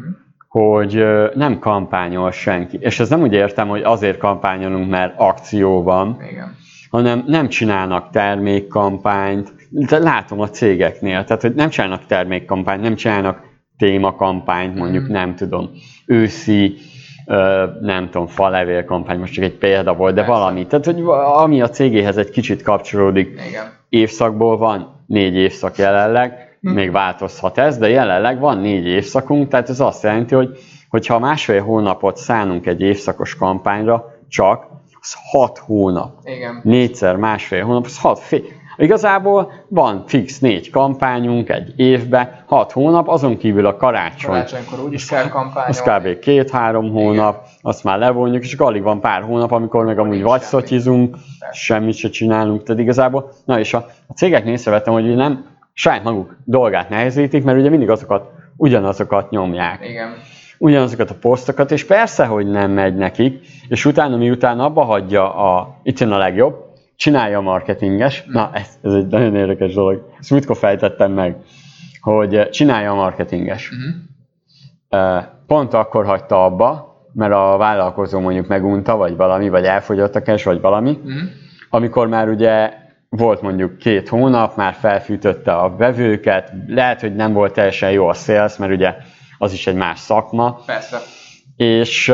[0.48, 1.06] hogy
[1.36, 2.78] nem kampányol senki.
[2.80, 6.56] És ez nem úgy értem, hogy azért kampányolunk, mert akció van, Igen.
[6.90, 9.54] hanem nem csinálnak termékkampányt.
[9.70, 13.42] De látom a cégeknél, tehát hogy nem csinálnak termékkampányt, nem csinálnak
[13.78, 15.18] témakampányt, mondjuk uh-huh.
[15.18, 15.70] nem tudom,
[16.06, 16.78] őszi
[17.82, 20.40] nem tudom, falevél kampány, most csak egy példa volt, de Persze.
[20.40, 20.66] valami.
[20.66, 21.04] Tehát, hogy
[21.36, 23.74] ami a cégéhez egy kicsit kapcsolódik, Igen.
[23.90, 26.70] évszakból van négy évszak jelenleg, hm.
[26.70, 30.58] még változhat ez, de jelenleg van négy évszakunk, tehát ez azt jelenti, hogy
[30.90, 34.68] hogyha másfél hónapot szánunk egy évszakos kampányra, csak
[35.02, 36.12] az 6 hónap.
[36.24, 36.62] Igen.
[36.64, 38.42] Négyszer másfél hónap, az 6 fél.
[38.78, 44.32] Igazából van fix négy kampányunk egy évben, 6 hónap, azon kívül a karácsony.
[44.32, 45.70] Karácsonykor úgyis kell kampányolni.
[45.70, 46.20] Az kb.
[46.20, 50.62] két-három hónap, azt már levonjuk, és alig van pár hónap, amikor meg amúgy vagy semmi.
[50.62, 51.16] szotyizunk,
[51.52, 56.38] semmit se csinálunk, tehát igazából, na és a, a cégeknél észrevettem, hogy nem saját maguk
[56.44, 60.14] dolgát nehezítik, mert ugye mindig azokat, ugyanazokat nyomják Igen.
[60.58, 65.80] ugyanazokat a posztokat, és persze, hogy nem megy nekik, és utána, miután abba hagyja a,
[65.84, 66.67] itt jön a legjobb,
[66.98, 71.38] csinálja a marketinges, na ez, ez egy nagyon érdekes dolog, ezt múltkor fejtettem meg,
[72.02, 73.72] hogy csinálja a marketinges.
[73.72, 75.24] Uh-huh.
[75.48, 80.46] Pont akkor hagyta abba, mert a vállalkozó mondjuk megunta, vagy valami, vagy elfogyott a cash,
[80.46, 81.22] vagy valami, Uh-huh.
[81.70, 82.74] amikor már ugye
[83.10, 88.14] volt mondjuk két hónap, már felfűtötte a vevőket, lehet, hogy nem volt teljesen jó a
[88.14, 88.96] sales, mert ugye
[89.38, 90.98] az is egy más szakma, Persze.
[91.56, 92.14] és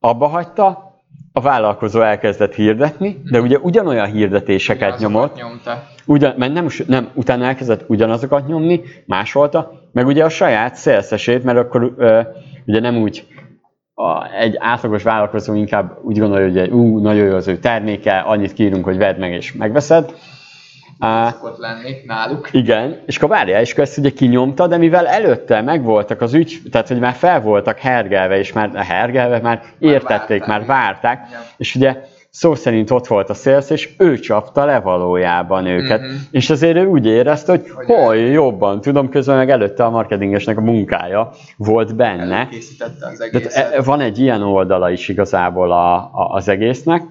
[0.00, 0.83] abba hagyta,
[1.36, 5.82] a vállalkozó elkezdett hirdetni, de ugye ugyanolyan hirdetéseket nyomott, Nyomta.
[6.06, 11.58] ugyan, mert nem, nem, utána elkezdett ugyanazokat nyomni, másolta, meg ugye a saját szélszesét, mert
[11.58, 12.26] akkor uh,
[12.66, 13.26] ugye nem úgy
[13.94, 18.52] a, egy átlagos vállalkozó inkább úgy gondolja, hogy ú, nagyon jó az ő terméke, annyit
[18.52, 20.14] kírunk, hogy vedd meg és megveszed.
[21.00, 22.48] Uh, Szokott lenni náluk.
[22.52, 26.60] igen, és akkor várjál, és akkor ezt ugye kinyomta, de mivel előtte megvoltak az ügy,
[26.70, 30.46] tehát hogy már fel voltak hergelve, és már hergelve, már értették, várták.
[30.46, 31.40] már várták, Igen.
[31.56, 31.96] és ugye
[32.30, 36.00] szó szerint ott volt a sales, és ő csapta le valójában őket.
[36.00, 36.10] Mhm.
[36.30, 40.56] És azért ő úgy érezte, hogy Hogy hol jobban tudom, közben meg előtte a marketingesnek
[40.56, 42.48] a munkája volt benne.
[42.50, 43.72] Az Tehát egészet.
[43.74, 47.02] e- van egy ilyen oldala is igazából a, a, az egésznek,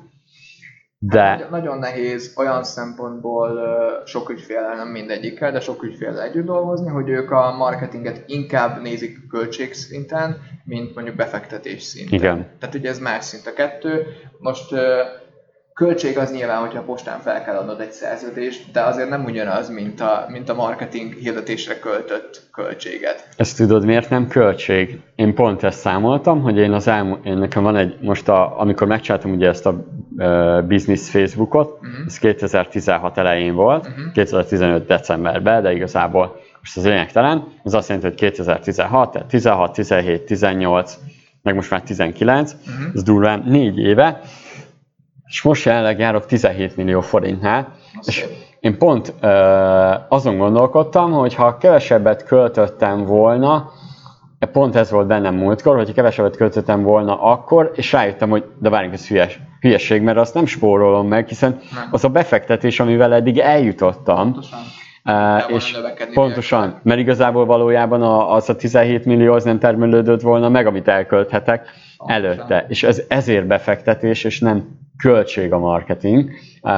[1.09, 3.59] de Nagyon- Nagyon nehéz olyan szempontból
[4.05, 9.27] sok ügyféllel, nem mindegyikkel, de sok ügyféllel együtt dolgozni, hogy ők a marketinget inkább nézik
[9.27, 12.19] költségszinten, mint mondjuk befektetés szinten.
[12.19, 12.47] Igen.
[12.59, 14.05] Tehát ugye ez más szint a kettő.
[14.39, 14.75] Most
[15.73, 19.69] költség az nyilván, hogyha a postán fel kell adnod egy szerződést, de azért nem ugyanaz,
[19.69, 23.27] mint a, mint a marketing hirdetésre költött költséget.
[23.37, 24.99] Ezt tudod, miért nem költség?
[25.15, 28.87] Én pont ezt számoltam, hogy én az elmú, én nekem van egy, most a, amikor
[28.87, 29.85] megcsináltam ugye ezt a
[30.67, 31.91] business Facebookot, Mhm.
[32.07, 34.11] ez 2016 elején volt, Mhm.
[34.13, 40.25] 2015 decemberben, de igazából most az lényegtelen, az azt jelenti, hogy 2016, tehát 16, 17,
[40.25, 40.97] 18,
[41.41, 42.89] meg most már 19, Mhm.
[42.95, 44.19] ez durván négy éve,
[45.25, 47.67] és most jelenleg járok 17 millió forintnál,
[47.99, 48.25] Az és
[48.59, 49.27] én pont ö,
[50.09, 53.71] azon gondolkodtam, hogy ha kevesebbet költöttem volna,
[54.51, 58.93] pont ez volt bennem múltkor, hogy kevesebbet költöttem volna akkor, és rájöttem, hogy de várjunk,
[58.93, 61.87] ez hülyes, hülyeség, mert azt nem spórolom meg, hiszen Nem.
[61.91, 64.59] az a befektetés, amivel eddig eljutottam, Pontosan.
[65.05, 65.77] Uh, és
[66.13, 70.87] pontosan, mert igazából valójában a, az a 17 millió az nem termelődött volna meg, amit
[70.87, 72.23] elkölthetek Pontosan.
[72.23, 72.65] előtte.
[72.67, 76.29] És ez ezért befektetés, és nem költség a marketing.
[76.61, 76.71] Uh,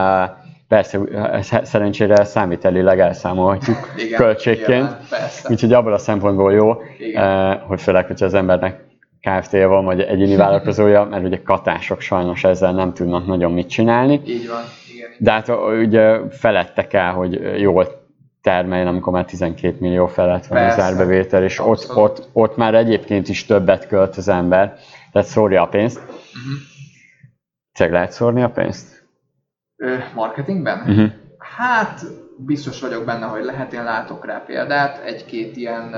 [0.68, 1.00] persze,
[1.32, 5.48] ezt szerencsére számítelileg elszámolhatjuk Igen, költségként, nyilván, persze.
[5.52, 7.58] úgyhogy abból a szempontból jó, Igen.
[7.58, 8.84] hogy főleg, hogyha az embernek
[9.26, 14.22] KFT-je van, vagy egyéni vállalkozója, mert ugye katások sajnos ezzel nem tudnak nagyon mit csinálni.
[14.26, 15.10] Így van, igen.
[15.18, 18.04] De hát ugye felette kell, hogy jól
[18.42, 20.82] termeljen, amikor már 12 millió felett van Persze.
[20.82, 24.78] az árbevétel, és ott, ott, ott már egyébként is többet költ az ember,
[25.12, 26.00] tehát szórja a pénzt.
[26.00, 26.54] Uh-huh.
[27.74, 29.08] Tényleg lehet szórni a pénzt?
[29.76, 30.80] Ö, marketingben?
[30.80, 31.12] Uh-huh.
[31.38, 32.02] Hát
[32.38, 35.96] biztos vagyok benne, hogy lehet, én látok rá példát, egy-két ilyen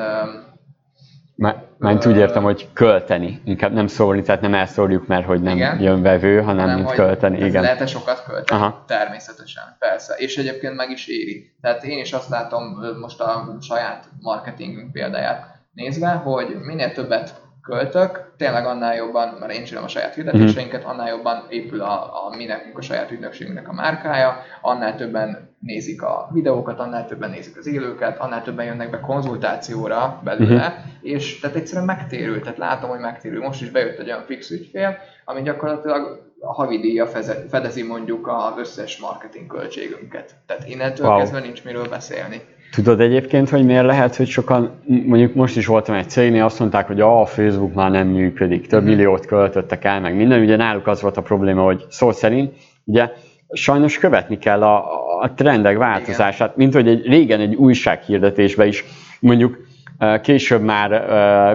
[1.77, 5.81] Mert úgy értem, hogy költeni, inkább nem szórni, tehát nem elszórjuk, mert hogy nem Igen.
[5.81, 7.61] jön vevő, hanem mint hogy költeni, igen.
[7.61, 8.61] Lehet-e sokat költeni?
[8.61, 8.83] Aha.
[8.87, 10.15] Természetesen, persze.
[10.17, 11.55] És egyébként meg is éri.
[11.61, 12.63] Tehát én is azt látom
[12.99, 19.63] most a saját marketingünk példáját nézve, hogy minél többet költök, tényleg annál jobban, mert én
[19.63, 23.73] csinálom a saját hirdetéseinket, annál jobban épül a, a mi nekünk a saját ügynökségünknek a
[23.73, 28.99] márkája, annál többen nézik a videókat, annál többen nézik az élőket, annál többen jönnek be
[28.99, 33.41] konzultációra belőle, és tehát egyszerűen megtérül, tehát látom, hogy megtérül.
[33.41, 37.07] Most is bejött egy olyan fix ügyfél, ami gyakorlatilag a havidíja
[37.49, 40.35] fedezi mondjuk az összes marketing költségünket.
[40.45, 41.17] Tehát innentől wow.
[41.17, 42.41] kezdve nincs miről beszélni.
[42.71, 46.87] Tudod egyébként, hogy miért lehet, hogy sokan, mondjuk most is voltam egy cégnél, azt mondták,
[46.87, 48.89] hogy a Facebook már nem működik, több Mhm.
[48.89, 52.53] milliót költöttek el, meg minden, ugye náluk az volt a probléma, hogy szó szerint,
[52.83, 53.11] ugye
[53.51, 54.77] sajnos követni kell a,
[55.21, 58.85] a trendek változását, mint hogy egy, régen egy újsághirdetésbe is
[59.19, 59.66] mondjuk
[60.21, 60.89] később már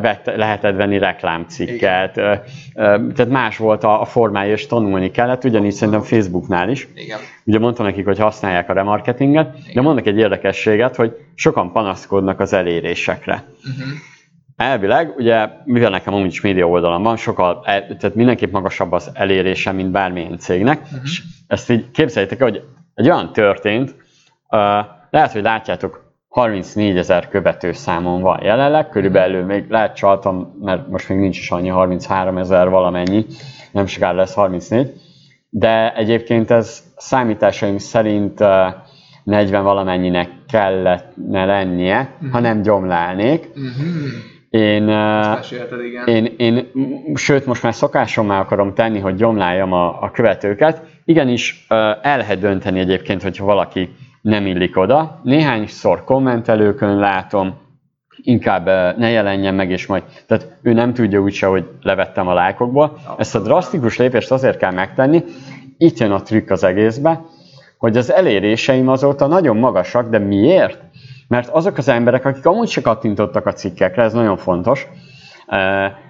[0.01, 2.35] vett, lehetett venni reklámcikket, ö,
[2.75, 6.89] tehát más volt a, a formája, és tanulni kellett, ugyanígy szerintem Facebooknál is.
[6.95, 7.19] Igen.
[7.45, 12.53] Ugye mondtam nekik, hogy használják a remarketinget, de mondok egy érdekességet, hogy sokan panaszkodnak az
[12.53, 13.45] elérésekre.
[13.59, 13.93] Uh-huh.
[14.57, 19.73] elvileg, ugye, mivel nekem amúgy is média oldalam van, sokkal, tehát mindenképp magasabb az elérése,
[19.73, 21.01] mint bármilyen cégnek, uh-huh.
[21.03, 22.63] és ezt így képzeljétek el, hogy
[22.95, 23.91] egy olyan történt,
[24.49, 24.59] uh,
[25.11, 26.02] lehet, hogy látjátok,
[26.33, 31.51] 34 ezer követő számon van jelenleg, körülbelül még lehet csaltam, mert most még nincs is
[31.51, 33.27] annyi, 33 ezer valamennyi,
[33.73, 34.93] nem sokára lesz 34,
[35.49, 38.49] de egyébként ez számításaim szerint uh,
[39.25, 42.31] 40 valamennyinek kellett ne lennie, uh-huh.
[42.33, 43.49] ha nem gyomlálnék.
[43.49, 44.31] Uh-huh.
[44.51, 44.89] Én,
[46.07, 46.71] én, én,
[47.15, 50.83] sőt, most már szokásommá akarom tenni, hogy gyomláljam a, a követőket.
[51.05, 51.67] Igenis,
[52.03, 53.89] el lehet dönteni egyébként, hogyha valaki
[54.23, 55.21] nem illik oda.
[55.23, 57.61] Néhányszor kommentelőkön látom,
[58.17, 58.67] inkább
[58.99, 62.99] ne jelenjen meg, és majd, tehát ő nem tudja úgyse, hogy levettem a lájkokból.
[63.19, 65.25] Ezt a drasztikus lépést azért kell megtenni,
[65.79, 67.25] itt jön a trükk az egészbe,
[67.79, 70.83] hogy az eléréseim azóta nagyon magasak, de miért?
[71.29, 74.87] Mert azok az emberek, akik amúgy se kattintottak a cikkekre, ez nagyon fontos,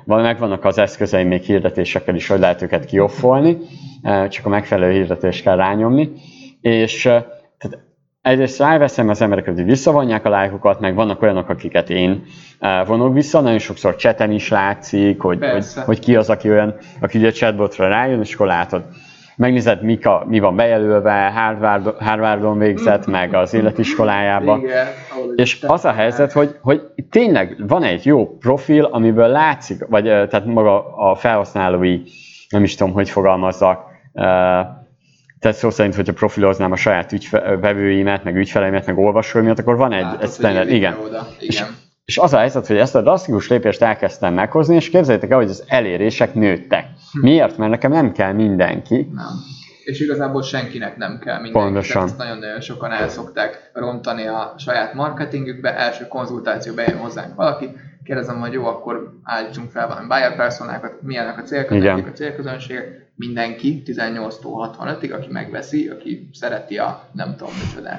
[0.04, 3.58] van, megvannak az eszközeim még hirdetésekkel is, hogy lehet őket kioffolni,
[4.28, 6.12] csak a megfelelő hirdetést kell rányomni,
[6.60, 7.02] és
[7.58, 7.78] tehát
[8.22, 12.24] egyrészt ráveszem az embereket, hogy visszavonják a lájkokat, meg vannak olyanok, akiket én
[12.86, 17.26] vonok vissza, nagyon sokszor cseten is látszik, hogy, hogy, hogy ki az, aki olyan, aki
[17.26, 18.84] a chatbotra rájön, és akkor látod,
[19.36, 24.58] megnézed, mik a, mi van bejelölve, Harvard, Harvardon végzett, meg az életiskolájába.
[24.58, 24.86] Igen,
[25.34, 30.44] és az a helyzet, hogy, hogy tényleg van egy jó profil, amiből látszik, vagy tehát
[30.44, 32.00] maga a felhasználói,
[32.48, 33.84] nem is tudom, hogy fogalmazzak,
[35.42, 39.92] tehát szó szerint, hogyha profiloznám a saját ügyfe- vevőimet, meg ügyfeleimet, meg olvasóimat, akkor van
[39.92, 40.96] egy, hát, egy standard, igen.
[41.04, 41.28] Oda.
[41.38, 41.48] igen.
[41.48, 41.64] És,
[42.04, 45.48] és az a helyzet, hogy ezt a drasztikus lépést elkezdtem meghozni, és képzeljétek el, hogy
[45.48, 46.86] az elérések nőttek.
[47.12, 47.20] Hm.
[47.20, 47.56] Miért?
[47.56, 49.08] Mert nekem nem kell mindenki.
[49.14, 49.26] Nem.
[49.84, 51.68] És igazából senkinek nem kell mindenki.
[51.68, 52.04] Pontosan.
[52.04, 55.76] Ezt nagyon-nagyon sokan el szokták rontani a saját marketingükbe.
[55.76, 57.68] Első konzultáció bejön hozzánk valaki,
[58.04, 63.11] kérdezem, hogy jó, akkor állítsunk fel valami buyer personákat, milyenek a célközönségek, a célközönségek.
[63.26, 67.90] Mindenki 18-tól 65-ig, aki megveszi, aki szereti a nem tudom micsoda.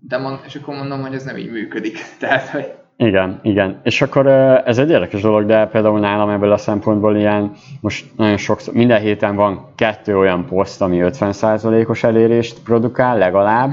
[0.00, 1.98] De mond, és akkor mondom, hogy ez nem így működik.
[2.20, 3.80] Tehát, hogy igen, igen.
[3.82, 4.26] És akkor
[4.64, 9.00] ez egy érdekes dolog, de például nálam ebből a szempontból ilyen, most nagyon sokszor, minden
[9.00, 13.70] héten van kettő olyan poszt, ami 50%-os elérést produkál legalább,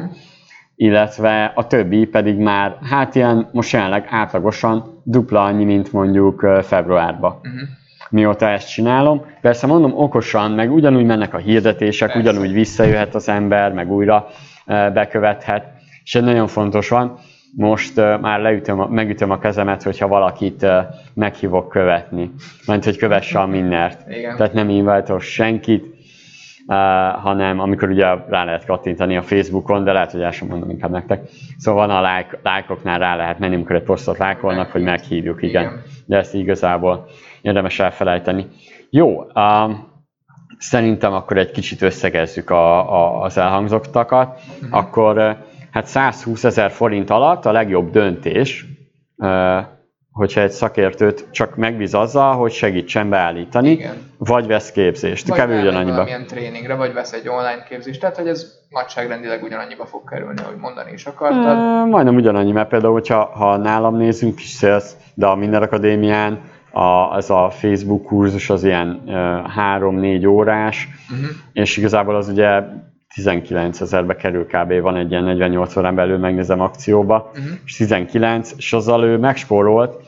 [0.75, 7.31] illetve a többi pedig már, hát ilyen most jelenleg átlagosan dupla annyi, mint mondjuk februárban.
[7.31, 7.69] Uh-huh
[8.15, 9.25] mióta ezt csinálom.
[9.41, 12.29] Persze mondom okosan, meg ugyanúgy mennek a hirdetések, Persze.
[12.29, 14.27] ugyanúgy visszajöhet az ember, meg újra
[14.93, 15.65] bekövethet,
[16.03, 17.17] és egy nagyon fontos van,
[17.57, 20.71] most uh, már leütöm, megütöm a kezemet, hogyha valakit uh,
[21.13, 22.31] meghívok követni.
[22.67, 24.09] Mert hogy kövesse a minnert.
[24.09, 24.35] Igen.
[24.35, 25.95] Tehát nem inváltok senkit,
[27.21, 30.91] hanem amikor ugye rá lehet kattintani a Facebookon, de lehet, hogy el sem mondom inkább
[30.91, 31.29] nektek.
[31.57, 35.61] Szóval van a lájkoknál rá lehet menni, amikor egy posztot lájkolnak, hogy meghívjuk, igen.
[35.63, 35.81] igen.
[36.05, 37.07] De ezt igazából
[37.45, 38.47] érdemes elfelejteni.
[38.89, 39.71] Jó, uh,
[40.57, 44.39] szerintem akkor egy kicsit összegezzük a, a, az elhangzottakat.
[44.59, 44.77] Uh-huh.
[44.77, 45.35] Akkor uh,
[45.71, 48.65] hát 120 ezer forint alatt a legjobb döntés,
[50.11, 53.95] hogyha egy szakértőt csak megbíz azzal, hogy segítsen beállítani, Igen.
[54.17, 55.27] vagy vesz képzést.
[55.27, 55.91] Vagy Kevül ugyanannyiba.
[55.91, 60.57] valamilyen tréningre, vagy vesz egy online képzést, tehát hogy ez nagyságrendileg ugyanannyiba fog kerülni, ahogy
[60.57, 61.57] mondani is akartad.
[61.57, 66.41] E, majdnem ugyanannyi, mert például, hogyha ha nálam nézünk is szélsz, de a Minden Akadémián
[66.75, 71.29] a, ez a Facebook kurzus az ilyen 3-4 órás, uh-huh.
[71.53, 72.63] és igazából az ugye
[73.13, 74.81] 19 ezerbe kerül kb.
[74.81, 77.51] van egy ilyen 48 órán belül megnézem akcióba, uh-huh.
[77.65, 80.03] és 19, és azzal ő megspórolt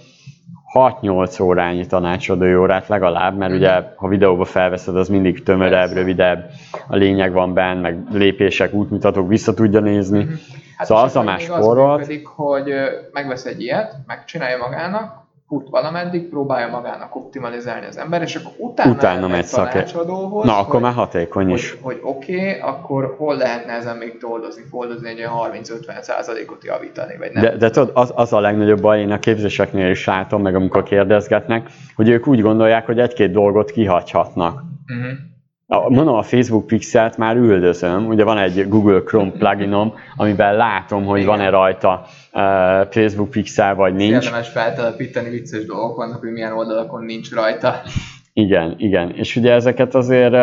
[0.74, 3.68] 6-8 órányi tanácsadói órát legalább, mert uh-huh.
[3.68, 6.50] ugye ha videóba felveszed, az mindig tömörebb, rövidebb,
[6.88, 10.20] a lényeg van benne, meg lépések, útmutatók, vissza tudja nézni.
[10.20, 10.40] Uh-huh.
[10.78, 12.00] Hát szóval az a más spórolt.
[12.00, 12.72] Működik, hogy
[13.12, 18.92] megvesz egy ilyet, megcsinálja magának, fut valameddig, próbálja magának optimalizálni az ember, és akkor utána,
[18.92, 21.72] utána megy tanácsadóhoz, Na, akkor már hatékony is.
[21.72, 25.26] Hogy, hogy oké, okay, akkor hol lehetne ezen még toldozni, foldozni, egy
[25.64, 27.44] 30-50 százalékot javítani, vagy nem?
[27.44, 30.84] De, de tudod, az, az a legnagyobb baj, én a képzéseknél is látom, meg amikor
[30.84, 34.64] kérdezgetnek, hogy ők úgy gondolják, hogy egy-két dolgot kihagyhatnak.
[34.88, 35.18] Uh-huh.
[35.68, 41.26] Mondom, a Facebook Pixelt már üldözöm, ugye van egy Google Chrome pluginom, amiben látom, hogy
[41.26, 42.42] van-e rajta uh,
[42.90, 44.26] Facebook Pixel, vagy nincs.
[44.26, 47.82] Érdemes feltelepíteni, vicces dolgok vannak, hogy milyen oldalakon nincs rajta.
[48.34, 49.12] Igen, igen.
[49.16, 50.34] És ugye ezeket azért,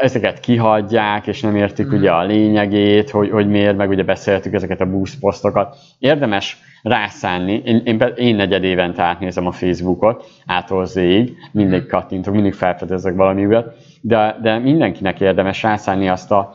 [0.00, 1.96] ezeket kihagyják, és nem értik mm.
[1.96, 5.76] ugye a lényegét, hogy, hogy miért, meg ugye beszéltük ezeket a boost posztokat.
[5.98, 7.62] Érdemes rászánni.
[7.64, 11.88] Én, én, én negyed évente átnézem a Facebookot, ától zég, mindig mhm.
[11.88, 13.74] kattintok, mindig felfedezek valami újat,
[14.06, 16.54] de, de mindenkinek érdemes rászánni azt a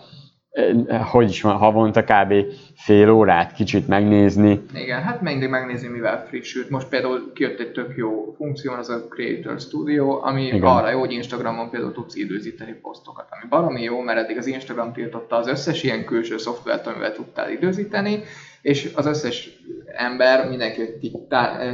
[1.12, 2.34] hogy is van, havonta kb.
[2.76, 4.62] fél órát kicsit megnézni.
[4.74, 6.70] Igen, hát mindig megnézni, mivel frissült.
[6.70, 10.62] Most például kijött egy tök jó funkció, az a Creator Studio, ami Igen.
[10.62, 14.94] arra jó, hogy Instagramon például tudsz időzíteni posztokat, ami baromi jó, mert eddig az Instagram
[14.94, 18.24] tiltotta az összes ilyen külső szoftvert, amivel tudtál időzíteni,
[18.62, 19.50] és az összes
[19.86, 21.12] ember, mindenki, aki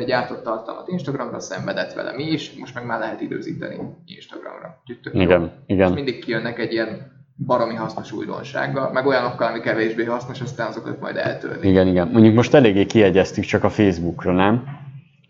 [0.06, 4.82] gyártott tartalmat Instagramra, szenvedett vele mi is, most meg már lehet időzíteni Instagramra.
[5.12, 5.47] igen, jó.
[5.65, 5.89] igen.
[5.89, 11.00] És mindig kijönnek egy ilyen baromi hasznos újdonsággal, meg olyanokkal, ami kevésbé hasznos, aztán azokat
[11.00, 11.69] majd eltörni.
[11.69, 12.08] Igen, igen.
[12.08, 14.63] Mondjuk most eléggé kiegyeztük csak a Facebookra, nem?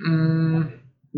[0.10, 0.62] Mm,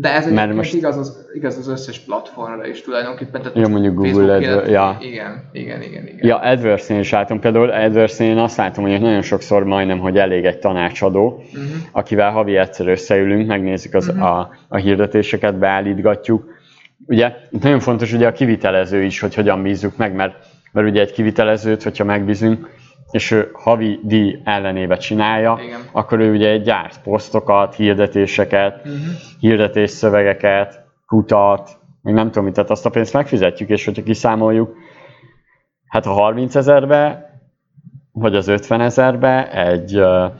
[0.00, 0.74] de ez Mert most...
[0.74, 3.42] igaz, az, igaz az összes platformra is tulajdonképpen.
[3.42, 4.96] Tehát ja, mondjuk Google Adwords, ja.
[5.00, 6.18] Igen, igen, igen, igen.
[6.26, 7.40] Ja, AdWords-én is látom.
[7.40, 11.64] Például adwords én azt látom, hogy nagyon sokszor majdnem, hogy elég egy tanácsadó, uh-huh.
[11.92, 14.24] akivel havi egyszer összeülünk, megnézzük az, uh-huh.
[14.24, 16.44] a, a hirdetéseket, beállítgatjuk.
[17.06, 20.34] Ugye nagyon fontos ugye a kivitelező is, hogy hogyan bízzuk meg, mert
[20.72, 22.68] mert ugye egy kivitelezőt, hogyha megbízunk,
[23.10, 25.80] és ő havi díj ellenébe csinálja, Igen.
[25.92, 29.00] akkor ő ugye gyárt posztokat, hirdetéseket, uh-huh.
[29.40, 34.76] hirdetésszövegeket, kutat, még nem tudom mit, tehát azt a pénzt megfizetjük, és hogyha kiszámoljuk,
[35.86, 37.30] hát a 30 ezerbe,
[38.12, 40.32] vagy az 50 ezerbe egy uh,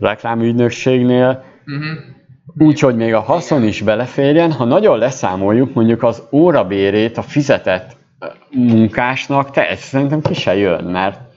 [0.00, 2.66] reklámügynökségnél, uh-huh.
[2.66, 7.96] úgy, hogy még a haszon is beleférjen, ha nagyon leszámoljuk mondjuk az órabérét a fizetett
[8.50, 11.29] munkásnak te szerintem ki se jön, mert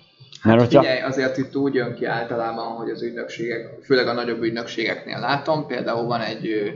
[0.44, 0.82] mert hát hogyha...
[0.82, 5.68] Figyelj, azért itt úgy jön ki általában, hogy az ügynökségek, főleg a nagyobb ügynökségeknél látom,
[5.68, 6.74] például van egy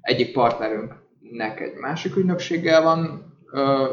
[0.00, 3.32] egyik partnerünknek egy másik ügynökséggel van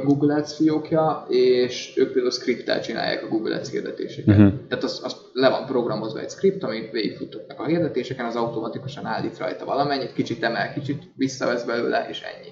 [0.03, 4.37] Google Ads fiókja, és ők például scripttel csinálják a Google Ads hirdetéseket.
[4.37, 4.53] Uh-huh.
[4.67, 9.37] Tehát az, az le van programozva egy script, amit végigfuttatnak a hirdetéseken, az automatikusan állít
[9.37, 12.49] rajta valamennyit, kicsit emel, kicsit visszavesz belőle, és ennyi.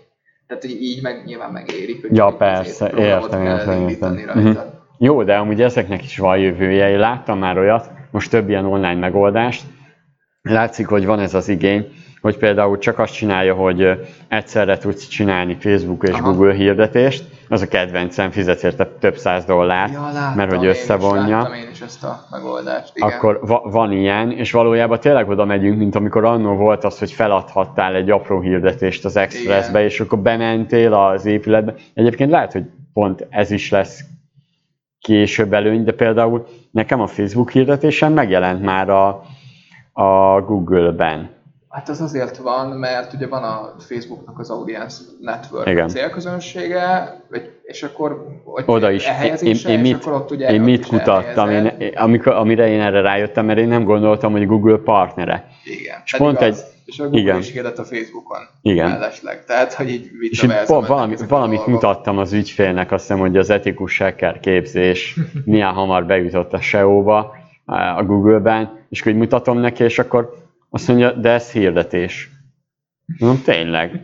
[0.47, 2.01] Tehát így, így meg nyilván megérik.
[2.01, 4.17] Hogy ja, persze, értem, értem, értem.
[4.17, 4.78] Uh-huh.
[5.01, 6.89] Jó, de amúgy ezeknek is van jövője.
[6.89, 9.63] Én láttam már olyat, most több ilyen online megoldást.
[10.41, 11.87] Látszik, hogy van ez az igény,
[12.21, 13.87] hogy például csak azt csinálja, hogy
[14.27, 16.31] egyszerre tudsz csinálni Facebook és Aha.
[16.31, 21.21] Google hirdetést, az a kedvencem, fizetsz érte több száz dollárt, ja, láttam, mert hogy összevonja.
[21.21, 23.09] Én is, láttam én is ezt a megoldást, igen.
[23.09, 27.11] Akkor va- van ilyen, és valójában tényleg oda megyünk, mint amikor annó volt az, hogy
[27.11, 31.73] feladhattál egy apró hirdetést az Expressbe, és akkor bementél az épületbe.
[31.93, 34.03] Egyébként lehet, hogy pont ez is lesz
[35.01, 39.23] később előny, de például nekem a Facebook hirdetésem megjelent már a,
[39.91, 41.29] a Google-ben
[41.69, 45.87] Hát az azért van, mert ugye van a Facebooknak az Audience Network Igen.
[45.87, 47.15] célközönsége,
[47.63, 49.07] és akkor hogy oda is.
[49.41, 53.45] Én, én, mit, akkor ott ugye én mit kutattam, én, amikor, amire én erre rájöttem,
[53.45, 55.47] mert én nem gondoltam, hogy Google partnere.
[55.63, 56.01] Igen.
[56.05, 57.37] És pont egy, és a Google igen.
[57.37, 58.89] is hirdett a Facebookon igen.
[58.89, 59.45] mellesleg.
[59.45, 63.97] Tehát, hogy így és így valami, valamit mutattam az ügyfélnek, azt hiszem, hogy az etikus
[63.97, 67.35] hacker képzés milyen hamar bejutott a SEO-ba,
[67.95, 72.29] a Google-ben, és hogy mutatom neki, és akkor azt mondja, de ez hirdetés.
[73.17, 74.01] Mondom, tényleg.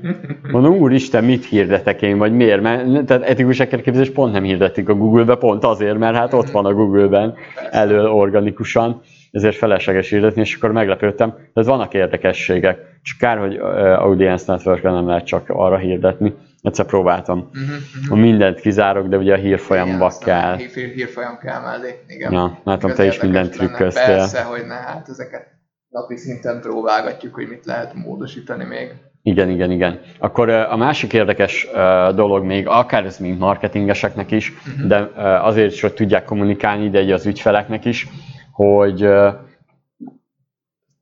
[0.52, 2.62] Mondom, úristen, mit hirdetek én, vagy miért?
[2.62, 6.66] Mert, tehát etikus képzés pont nem hirdetik a Google-be, pont azért, mert hát ott van
[6.66, 7.36] a Google-ben
[7.72, 9.02] elő organikusan,
[9.32, 11.30] ezért felesleges hirdetni, és akkor meglepődtem.
[11.30, 12.78] De ez vannak érdekességek.
[13.02, 13.56] Csak kár, hogy
[13.98, 16.34] Audience network nem lehet csak arra hirdetni.
[16.62, 17.38] Egyszer próbáltam.
[17.40, 18.20] Uh-huh, uh-huh.
[18.20, 20.56] Mindent kizárok, de ugye a hírfolyamba kell.
[20.56, 22.32] Hír, hírfolyam kell mellé, igen.
[22.32, 24.06] Ja, látom, te is mindent trükköztél.
[24.06, 25.55] Persze, hogy ne, hát ezeket
[25.96, 28.94] napi szinten próbálgatjuk, hogy mit lehet módosítani még.
[29.22, 30.00] Igen, igen, igen.
[30.20, 31.68] Akkor a másik érdekes
[32.16, 34.88] dolog még, akár ez mint marketingeseknek is, uh-huh.
[34.88, 34.98] de
[35.42, 38.08] azért is, hogy tudják kommunikálni ide az ügyfeleknek is,
[38.52, 39.10] hogy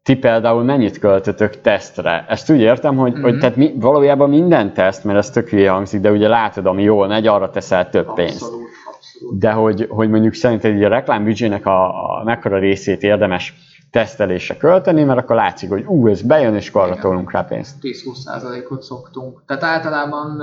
[0.03, 2.25] ti például mennyit költötök tesztre?
[2.27, 3.29] Ezt úgy értem, hogy, uh-huh.
[3.29, 6.83] hogy tehát mi, valójában minden teszt, mert ez tök hülye hangzik, de ugye látod, ami
[6.83, 8.43] jól megy, arra teszel több abszolút, pénzt.
[8.43, 9.39] Abszolút.
[9.39, 11.85] De hogy, hogy mondjuk szerinted a reklámbüdzsének a,
[12.19, 13.53] a mekkora részét érdemes
[13.93, 17.75] tesztelésre költeni, mert akkor látszik, hogy ú, ez bejön, és arra tolunk rá pénzt.
[17.81, 19.43] 10-20%-ot szoktunk.
[19.45, 20.37] Tehát általában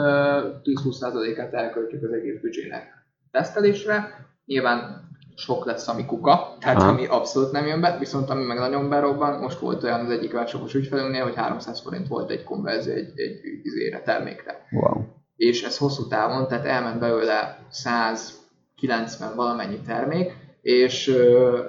[0.65, 2.83] 10-20%-át elköltjük az egész büdzsének
[3.31, 4.27] tesztelésre.
[4.45, 6.89] Nyilván sok lesz, ami kuka, tehát Aha.
[6.89, 10.35] ami abszolút nem jön be, viszont ami meg nagyon berobban, most volt olyan az egyik
[10.35, 14.67] webshopos ügyfelünknél, hogy 300 forint volt egy konverzió egy, egy izére, termékre.
[14.71, 15.03] Wow.
[15.37, 21.13] És ez hosszú távon, tehát elment belőle 190 valamennyi termék, és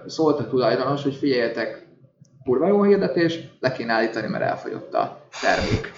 [0.06, 1.86] szólt a tulajdonos, hogy figyeljetek,
[2.44, 5.92] kurva jó hirdetés, le kéne állítani, mert elfogyott a termék.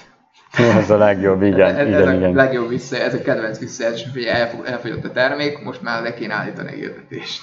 [0.81, 1.75] Ez a legjobb, igen.
[1.75, 2.31] Ez, igen, ez igen.
[2.31, 4.23] a legjobb vissza, ez a kedvenc visszajelzés, hogy
[4.63, 7.41] elfogyott a termék, most már le kéne állítani a hirdetést.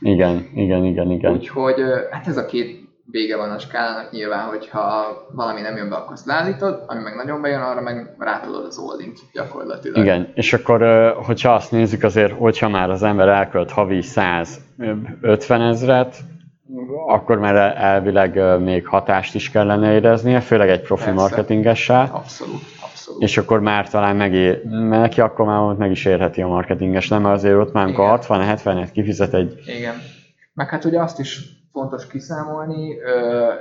[0.00, 1.32] Igen, igen, igen, igen.
[1.32, 2.82] Úgyhogy hát ez a két
[3.12, 7.14] vége van a skálának nyilván, hogyha valami nem jön be, akkor azt leállítod, ami meg
[7.14, 9.96] nagyon bejön, arra meg rátolod az oldint gyakorlatilag.
[9.96, 10.82] Igen, és akkor,
[11.26, 16.16] hogyha azt nézzük, azért, hogyha már az ember elkölt havi 150 ezret,
[17.06, 21.20] akkor már elvileg még hatást is kellene éreznie, főleg egy profi Persze.
[21.20, 22.10] marketingessel.
[22.12, 23.22] Abszolút, abszolút.
[23.22, 27.24] És akkor már talán megé, neki akkor már meg is érheti a marketinges, nem?
[27.24, 29.60] Azért ott már, amikor 60-70-et kifizet egy...
[29.66, 29.94] Igen.
[30.54, 32.88] Meg hát ugye azt is fontos kiszámolni.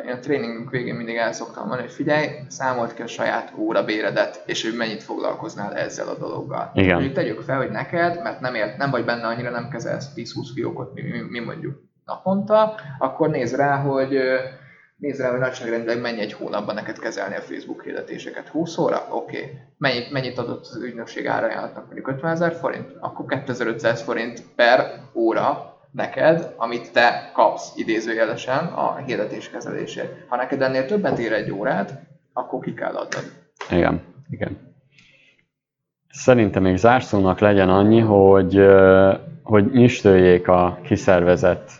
[0.05, 4.43] Én a tréningünk végén mindig el szoktam mondani, hogy figyelj, számolt ki a saját órabéredet,
[4.45, 6.71] és hogy mennyit foglalkoznál ezzel a dologgal.
[6.73, 6.93] Igen.
[6.93, 10.23] Mondjuk tegyük fel, hogy neked, mert nem, ért, nem vagy benne annyira, nem kezelsz 10-20
[10.53, 14.17] fiókot, mi, mi, mi mondjuk naponta, akkor nézd rá, hogy
[14.97, 18.47] nézd rá, hogy nagyságrendileg mennyi egy hónapban neked kezelni a Facebook hirdetéseket.
[18.47, 19.07] 20 óra?
[19.09, 19.37] Oké.
[19.37, 19.57] Okay.
[19.77, 21.85] Mennyit, mennyit adott az ügynökség árajánlatnak?
[21.85, 22.91] Mondjuk 50 ezer forint?
[22.99, 30.13] Akkor 2500 forint per óra neked, amit te kapsz idézőjelesen a hirdetés kezelésért.
[30.27, 32.01] Ha neked ennél többet ér egy órát,
[32.33, 33.31] akkor ki kell adnod.
[33.69, 34.57] Igen, igen.
[36.09, 38.61] Szerintem még zárszónak legyen annyi, hogy,
[39.43, 41.71] hogy nyistöljék a kiszervezett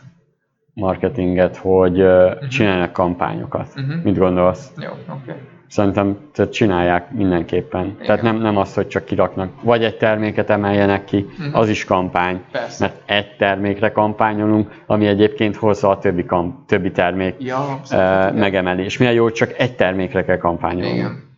[0.74, 2.48] marketinget, hogy uh-huh.
[2.48, 3.68] csinálnak kampányokat.
[3.76, 4.04] Uh-huh.
[4.04, 4.72] Mit gondolsz?
[4.78, 5.32] Jó, oké.
[5.32, 7.86] Okay szerintem tehát csinálják mindenképpen.
[7.86, 8.06] Igen.
[8.06, 11.60] Tehát nem, nem az, hogy csak kiraknak, vagy egy terméket emeljenek ki, uh-huh.
[11.60, 12.44] az is kampány.
[12.52, 12.86] Persze.
[12.86, 18.98] Mert egy termékre kampányolunk, ami egyébként hozza a többi, kamp, többi termék ja, uh, megemelés.
[18.98, 20.96] Milyen jó, csak egy termékre kell kampányolni.
[20.96, 21.30] Igen.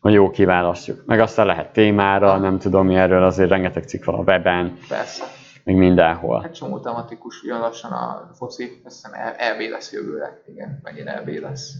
[0.00, 1.02] Hogy jó kiválasztjuk.
[1.06, 4.76] Meg aztán lehet témára, nem tudom mi erről, azért rengeteg cikk van a weben.
[4.88, 5.24] Persze.
[5.64, 6.40] Még mindenhol.
[6.40, 10.42] Hát csomó tematikus, jön lassan a foci, azt hiszem EB lesz jövőre.
[10.46, 11.74] Igen, megint EB lesz.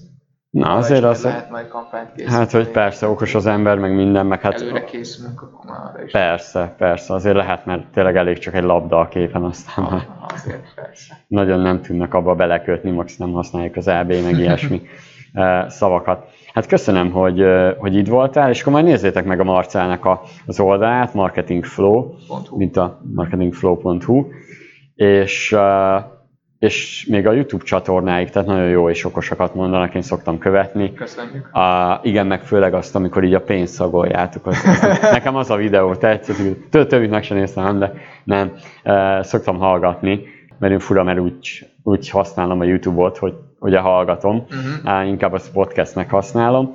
[0.53, 1.25] Na azért az...
[1.25, 2.37] Lehet majd kampányt készíteni.
[2.37, 4.61] Hát, hogy persze, okos az ember, meg minden, meg hát...
[4.61, 6.13] Előre készülünk, akkor már arra is.
[6.13, 10.07] Persze, persze, azért lehet, mert tényleg elég csak egy labda a képen, aztán már...
[10.35, 11.15] Azért, persze.
[11.27, 14.83] Nagyon nem tudnak abba belekötni, max nem használjuk az EB, meg ilyesmi
[15.33, 16.29] eh, szavakat.
[16.55, 20.23] Hát köszönöm, hogy, eh, hogy itt voltál, és akkor majd nézzétek meg a Marcelnek a,
[20.47, 22.15] az oldalát, marketingflow,
[22.57, 24.27] mint a marketingflow.hu,
[24.95, 26.21] és uh,
[26.63, 30.93] és még a YouTube csatornáik, tehát nagyon jó és okosakat mondanak, én szoktam követni.
[30.93, 31.55] Köszönjük.
[31.55, 34.47] A, igen, meg főleg azt, amikor így a pénzt szagoljátok.
[34.47, 36.37] Az, az, nekem az a videó tetszett,
[36.71, 37.93] több, többit meg sem néztem, de
[38.25, 38.53] nem,
[38.83, 40.21] e, szoktam hallgatni,
[40.59, 44.47] mert én fura, mert úgy, úgy használom a YouTube-ot, hogy ugye hallgatom,
[44.85, 45.07] uh-huh.
[45.09, 46.73] inkább azt podcastnek használom,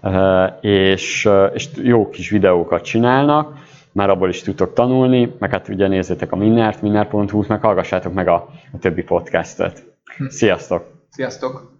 [0.00, 3.58] e, és, és jó kis videókat csinálnak,
[3.92, 8.28] már abból is tudtok tanulni, meg hát ugye nézzétek a Minnert, minner.hu-t, meg hallgassátok meg
[8.28, 9.84] a, a többi podcastot.
[10.16, 10.26] Hm.
[10.26, 10.84] Sziasztok!
[11.08, 11.79] Sziasztok!